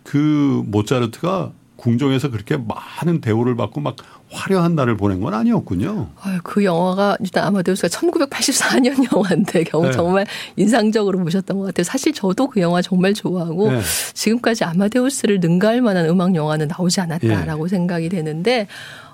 [0.04, 3.98] 그 모차르트가 궁정에서 그렇게 많은 대우를 받고 막
[4.36, 6.10] 화려한 날을 보낸 건 아니었군요.
[6.22, 9.92] 아유, 그 영화가 일단 아마데우스가 1984년 영화인데 경우 네.
[9.92, 10.26] 정말
[10.58, 11.84] 인상적으로 보셨던 것 같아요.
[11.86, 13.82] 사실 저도 그 영화 정말 좋아하고 네.
[14.14, 18.68] 지금까지 아마데우스를 능가할 만한 음악 영화는 나오지 않았다라고 생각이 되는데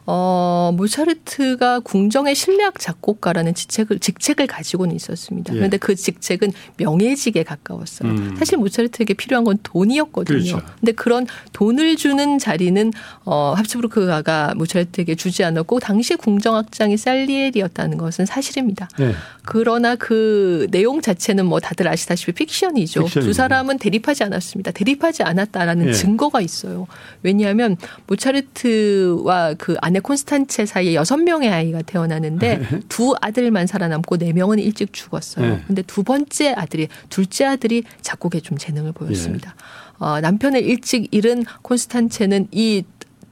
[0.05, 5.53] 어, 모차르트가 궁정의 실내악 작곡가라는 직책을, 직책을 가지고는 있었습니다.
[5.53, 5.57] 예.
[5.57, 8.11] 그런데 그 직책은 명예직에 가까웠어요.
[8.11, 8.35] 음.
[8.37, 10.37] 사실 모차르트에게 필요한 건 돈이었거든요.
[10.37, 10.61] 그렇죠.
[10.79, 12.91] 근데 그런 돈을 주는 자리는
[13.25, 18.89] 어, 합스부르크가가 모차르트에게 주지 않았고 당시 궁정악장이 살리엘이었다는 것은 사실입니다.
[18.97, 19.13] 네.
[19.43, 23.05] 그러나 그 내용 자체는 뭐 다들 아시다시피 픽션이죠.
[23.05, 23.27] 픽션이죠.
[23.27, 24.71] 두 사람은 대립하지 않았습니다.
[24.71, 25.93] 대립하지 않았다라는 예.
[25.93, 26.87] 증거가 있어요.
[27.23, 27.77] 왜냐하면
[28.07, 34.93] 모차르트와 그 아내 콘스탄체 사이에 여섯 명의 아이가 태어나는데 두 아들만 살아남고 네 명은 일찍
[34.93, 35.45] 죽었어요.
[35.45, 35.63] 예.
[35.67, 39.53] 근데 두 번째 아들이 둘째 아들이 작곡에 좀 재능을 보였습니다.
[39.97, 42.83] 어, 남편을 일찍 잃은 콘스탄체는 이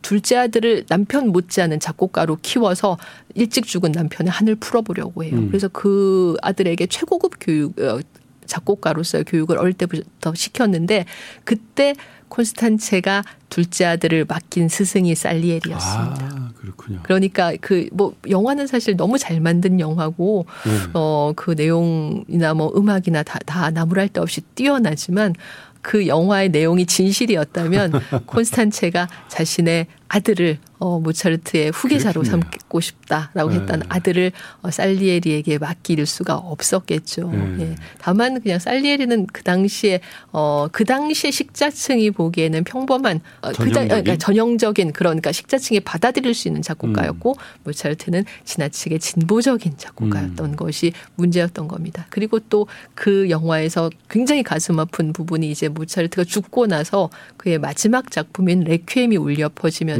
[0.01, 2.97] 둘째 아들을 남편 못지않은 작곡가로 키워서
[3.35, 5.35] 일찍 죽은 남편의 한을 풀어보려고 해요.
[5.35, 5.47] 음.
[5.47, 8.01] 그래서 그 아들에게 최고급 교육, 어,
[8.45, 11.05] 작곡가로서의 교육을 어릴 때부터 시켰는데
[11.45, 11.95] 그때
[12.29, 16.29] 콘스탄체가 둘째 아들을 맡긴 스승이 살리엘이었습니다.
[16.31, 16.99] 아, 그렇군요.
[17.03, 20.71] 그러니까 그 뭐 영화는 사실 너무 잘 만든 영화고 네.
[20.93, 25.35] 어그 내용이나 뭐 음악이나 다, 다 나무랄 데 없이 뛰어나지만
[25.81, 27.91] 그 영화의 내용이 진실이었다면
[28.25, 32.41] 콘스탄체가 자신의 아들을 어 모차르트의 후계자로 그렇군요.
[32.51, 33.57] 삼고 싶다라고 네.
[33.57, 34.31] 했던 아들을
[34.61, 37.29] 어, 살리에리에게 맡길 수가 없었겠죠.
[37.31, 37.55] 네.
[37.59, 37.75] 예.
[37.99, 39.99] 다만 그냥 살리에리는 그 당시에
[40.31, 43.87] 어 그 당시에 식자층이 보기에는 평범한 어, 그 당- 전형적인?
[44.03, 47.35] 그러니까 전형적인 그런 그러니까 식자층이 받아들일 수 있는 작곡가였고
[47.65, 50.55] 모차르트는 지나치게 진보적인 작곡가였던 음.
[50.55, 52.05] 것이 문제였던 겁니다.
[52.09, 58.61] 그리고 또 그 영화에서 굉장히 가슴 아픈 부분이 이제 모차르트가 죽고 나서 그의 마지막 작품인
[58.61, 59.98] 레퀴엠이 울려 퍼지면서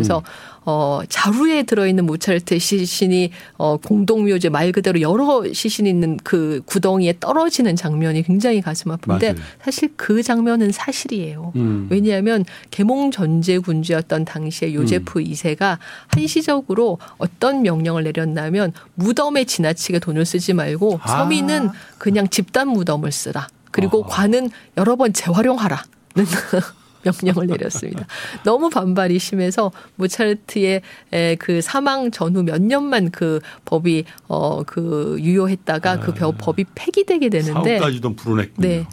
[0.65, 7.75] 어 자루에 들어있는 모차르트의 시신이 어 공동묘지 말 그대로 여러 시신이 있는 그 구덩이에 떨어지는
[7.75, 9.45] 장면이 굉장히 가슴 아픈데 맞아요.
[9.63, 11.53] 사실 그 장면은 사실이에요.
[11.55, 11.87] 음.
[11.89, 15.77] 왜냐하면 계몽 전제 군주였던 당시에 요제프 2세가
[16.07, 21.07] 한시적으로 어떤 명령을 내렸냐면 무덤에 지나치게 돈을 쓰지 말고 아.
[21.07, 23.47] 서민은 그냥 집단 무덤을 쓰라.
[23.71, 24.09] 그리고 어허.
[24.09, 25.83] 관은 여러 번 재활용하라는
[27.03, 28.05] 명령을 내렸습니다.
[28.43, 30.81] 너무 반발이 심해서 모차르트의
[31.13, 37.77] 에, 그 사망 전후 몇 년만 그 법이 어그 유효했다가 그 벼- 법이 폐기되게 되는데
[37.77, 38.67] 사후까지도 불어냈군요.
[38.67, 38.85] 네.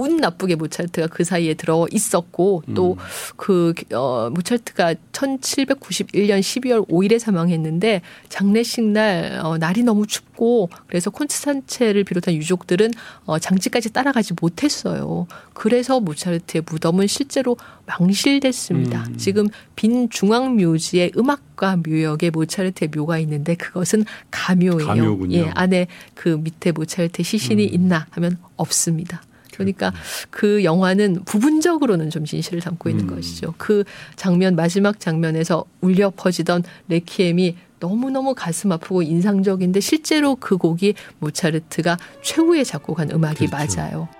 [0.00, 8.84] 운 나쁘게 모차르트가 그 사이에 들어 있었고 또그 어, 모차르트가 1791년 12월 5일에 사망했는데 장례식
[8.84, 12.90] 날 어, 날이 너무 춥고 그래서 콘스탄체를 비롯한 유족들은
[13.26, 15.26] 어, 장지까지 따라가지 못했어요.
[15.52, 19.04] 그래서 모차르트의 무덤은 실제로 망실됐습니다.
[19.08, 19.16] 음.
[19.18, 24.86] 지금 빈 중앙 묘지에 음악과 묘역에 모차르트의 묘가 있는데 그것은 가묘예요.
[24.86, 25.36] 가묘군요.
[25.36, 29.22] 예, 안에 그 밑에 모차르트 시신이 있나 하면 없습니다.
[29.60, 29.92] 그러니까
[30.30, 33.14] 그 영화는 부분적으로는 좀 진실을 담고 있는 음.
[33.14, 33.54] 것이죠.
[33.58, 33.84] 그
[34.16, 42.64] 장면 마지막 장면에서 울려 퍼지던 레퀴엠이 너무너무 가슴 아프고 인상적인데 실제로 그 곡이 모차르트가 최후의
[42.64, 43.76] 작곡한 음악이 그렇죠.
[43.80, 44.19] 맞아요.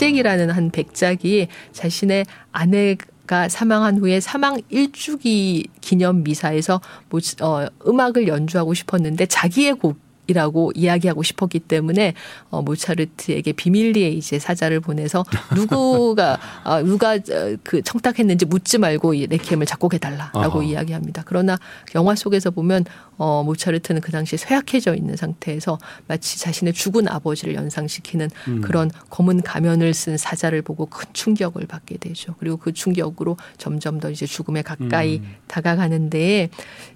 [0.00, 2.96] 어, 발잭이라는 한 백작이 자신의 아내
[3.26, 6.80] 가 사망한 후에 사망 일주기 기념 미사에서
[7.10, 9.98] 뭐, 어, 음악을 연주하고 싶었는데 자기의 곡
[10.30, 12.14] 이라고 이야기하고 싶었기 때문에
[12.50, 15.24] 어, 모차르트에게 비밀리에 이제 사자를 보내서
[15.54, 20.62] 누구가 아, 누가 어, 그 청탁했는지 묻지 말고 이 레퀴엠을 작곡해 달라라고.
[20.62, 21.22] 이야기합니다.
[21.26, 21.58] 그러나
[21.94, 22.84] 영화 속에서 보면
[23.16, 28.60] 어, 모차르트는 그 당시 쇠약해져 있는 상태에서 마치 자신의 죽은 아버지를 연상시키는 음.
[28.60, 32.34] 그런 검은 가면을 쓴 사자를 보고 큰 충격을 받게 되죠.
[32.38, 35.34] 그리고 그 충격으로 점점 더 이제 죽음에 가까이 음.
[35.48, 36.50] 다가가는데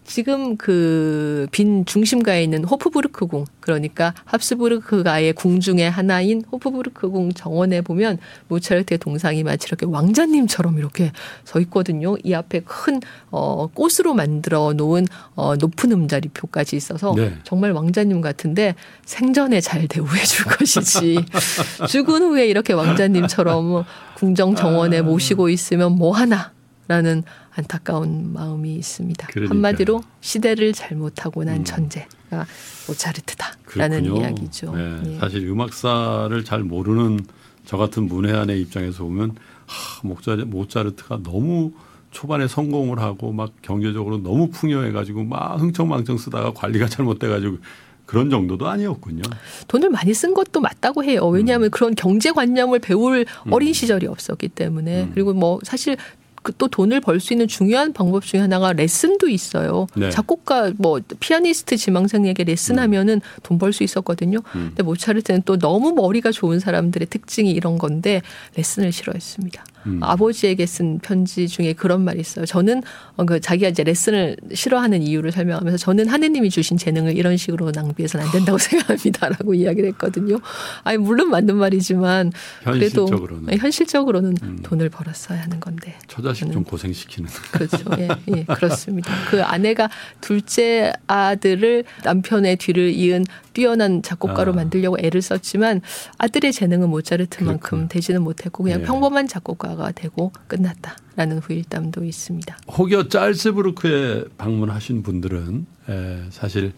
[0.04, 7.80] 지금 그 빈 중심가에 있는 호프부르크 궁 그러니까 합스부르크가의 궁 중에 하나인 호프부르크 궁 정원에
[7.80, 8.18] 보면
[8.48, 11.12] 모차르트의 동상이 마치 이렇게 왕자님처럼 이렇게
[11.44, 12.16] 서 있거든요.
[12.22, 13.00] 이 앞에 큰
[13.30, 17.36] 어, 꽃으로 만들어 놓은 어, 높은 음자리표까지 있어서 네.
[17.42, 21.24] 정말 왕자님 같은데 생전에 잘 대우해 줄 것이지
[21.88, 23.84] 죽은 후에 이렇게 왕자님처럼
[24.16, 27.24] 궁정 정원에 모시고 있으면 뭐 하나라는
[27.56, 29.26] 안타까운 마음이 있습니다.
[29.28, 29.54] 그러니까요.
[29.56, 31.64] 한마디로 시대를 잘못하고 난 음.
[31.64, 32.46] 천재가
[32.88, 34.20] 모차르트다라는 그렇군요.
[34.20, 34.74] 이야기죠.
[34.74, 35.18] 네, 예.
[35.18, 37.20] 사실 음악사를 잘 모르는
[37.64, 39.36] 저 같은 문외한의 입장에서 보면
[39.66, 41.72] 하, 모차르, 모차르트가 너무
[42.10, 47.58] 초반에 성공을 하고 막 경제적으로 너무 풍요해가지고 막 흥청망청 쓰다가 관리가 잘못돼가지고
[48.06, 49.22] 그런 정도도 아니었군요.
[49.66, 51.26] 돈을 많이 쓴 것도 맞다고 해요.
[51.26, 53.52] 왜냐하면 그런 경제관념을 배울 음.
[53.52, 55.10] 어린 시절이 없었기 때문에 음.
[55.14, 55.96] 그리고 뭐 사실
[56.44, 59.86] 그 또 돈을 벌 수 있는 중요한 방법 중에 하나가 레슨도 있어요.
[59.96, 60.10] 네.
[60.10, 64.38] 작곡가 뭐 피아니스트 지망생에게 레슨하면은 돈벌 수 있었거든요.
[64.54, 64.66] 음.
[64.68, 68.22] 근데 모차르트는 또 너무 머리가 좋은 사람들의 특징이 이런 건데
[68.56, 69.64] 레슨을 싫어했습니다.
[69.86, 70.02] 음.
[70.02, 72.46] 아버지에게 쓴 편지 중에 그런 말이 있어요.
[72.46, 72.82] 저는
[73.16, 78.26] 어, 그 자기가 이제 레슨을 싫어하는 이유를 설명하면서 저는 하느님이 주신 재능을 이런 식으로 낭비해서는
[78.26, 80.40] 안 된다고 생각합니다라고 이야기를 했거든요.
[80.82, 82.32] 아니 물론 맞는 말이지만
[82.64, 84.58] 그래도 현실적으로는 네, 현실적으로는 음.
[84.62, 87.28] 돈을 벌었어야 하는 건데 처자식 좀 고생시키는.
[87.52, 87.78] 그렇죠.
[87.98, 89.12] 예, 예, 그렇습니다.
[89.30, 89.88] 그 아내가
[90.20, 94.56] 둘째 아들을 남편의 뒤를 이은 뛰어난 작곡가로 아.
[94.56, 95.80] 만들려고 애를 썼지만
[96.18, 97.88] 아들의 재능은 모차르트만큼.
[97.88, 98.84] 되지는 못했고 그냥 예.
[98.84, 102.56] 평범한 작곡가 가 되고 끝났다라는 후일담도 있습니다.
[102.76, 106.72] 혹여 짤스부르크에 방문하신 분들은 에, 사실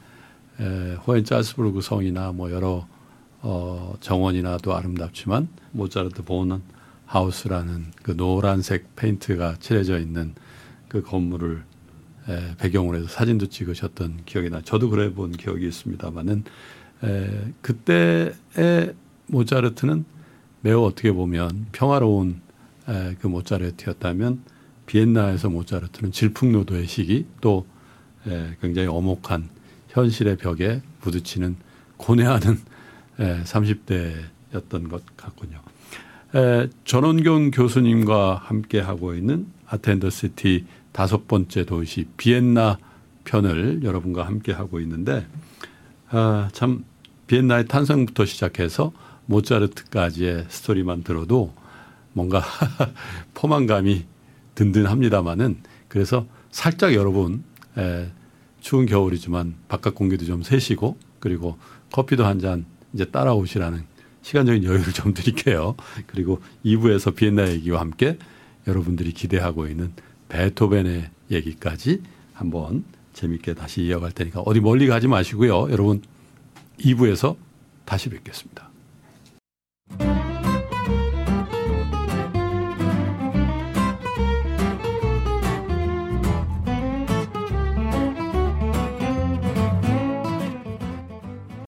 [0.61, 2.87] 에, 호엔 짤스부르크 성이나 뭐 여러
[3.43, 6.63] 어, 정원이나도 아름답지만 모차르트 본
[7.05, 10.35] 하우스라는 그 노란색 페인트가 칠해져 있는
[10.89, 11.63] 그 건물을
[12.29, 14.61] 에, 배경으로 해서 사진도 찍으셨던 기억이 나.
[14.63, 16.45] 저도 그래 본 기억이 있습니다만은
[17.05, 18.95] 에, 그때의
[19.27, 20.05] 모차르트는
[20.63, 22.46] 매우 어떻게 보면 평화로운 에,
[23.21, 24.43] 그 모차르트였다면
[24.87, 27.67] 비엔나에서 모차르트는 질풍노도의 시기 또
[28.27, 29.49] 에, 굉장히 엄혹한
[29.89, 31.57] 현실의 벽에 부딪히는
[31.97, 32.59] 고뇌하는
[33.19, 35.61] 에, 30대였던 것 같군요.
[36.35, 42.79] 에, 전원경 교수님과 함께 하고 있는 아텐더 시티 다섯 번째 도시 비엔나
[43.25, 45.27] 편을 여러분과 함께 하고 있는데
[46.09, 46.85] 아, 참
[47.27, 48.93] 비엔나의 탄생부터 시작해서
[49.27, 51.53] 모차르트까지의 스토리만 들어도
[52.17, 52.43] 뭔가
[53.35, 54.07] 포만감이
[54.55, 57.45] 든든합니다마는 그래서 살짝 여러분
[57.77, 58.11] 에,
[58.61, 61.59] 추운 겨울이지만 바깥 공기도 좀 세시고 그리고
[61.93, 62.65] 커피도 한 잔
[62.95, 63.85] 이제 따라오시라는
[64.23, 65.77] 시간적인 여유를 좀 드릴게요.
[66.07, 68.17] 그리고 2부에서 비엔나 얘기와 함께
[68.67, 69.93] 여러분들이 기대하고 있는
[70.31, 72.03] 베토벤의 얘기까지
[72.33, 75.71] 한번 재밌게 다시 이어갈 테니까 어디 멀리 가지 마시고요.
[75.71, 76.01] 여러분
[76.79, 77.37] 2부에서
[77.85, 78.71] 다시 뵙겠습니다.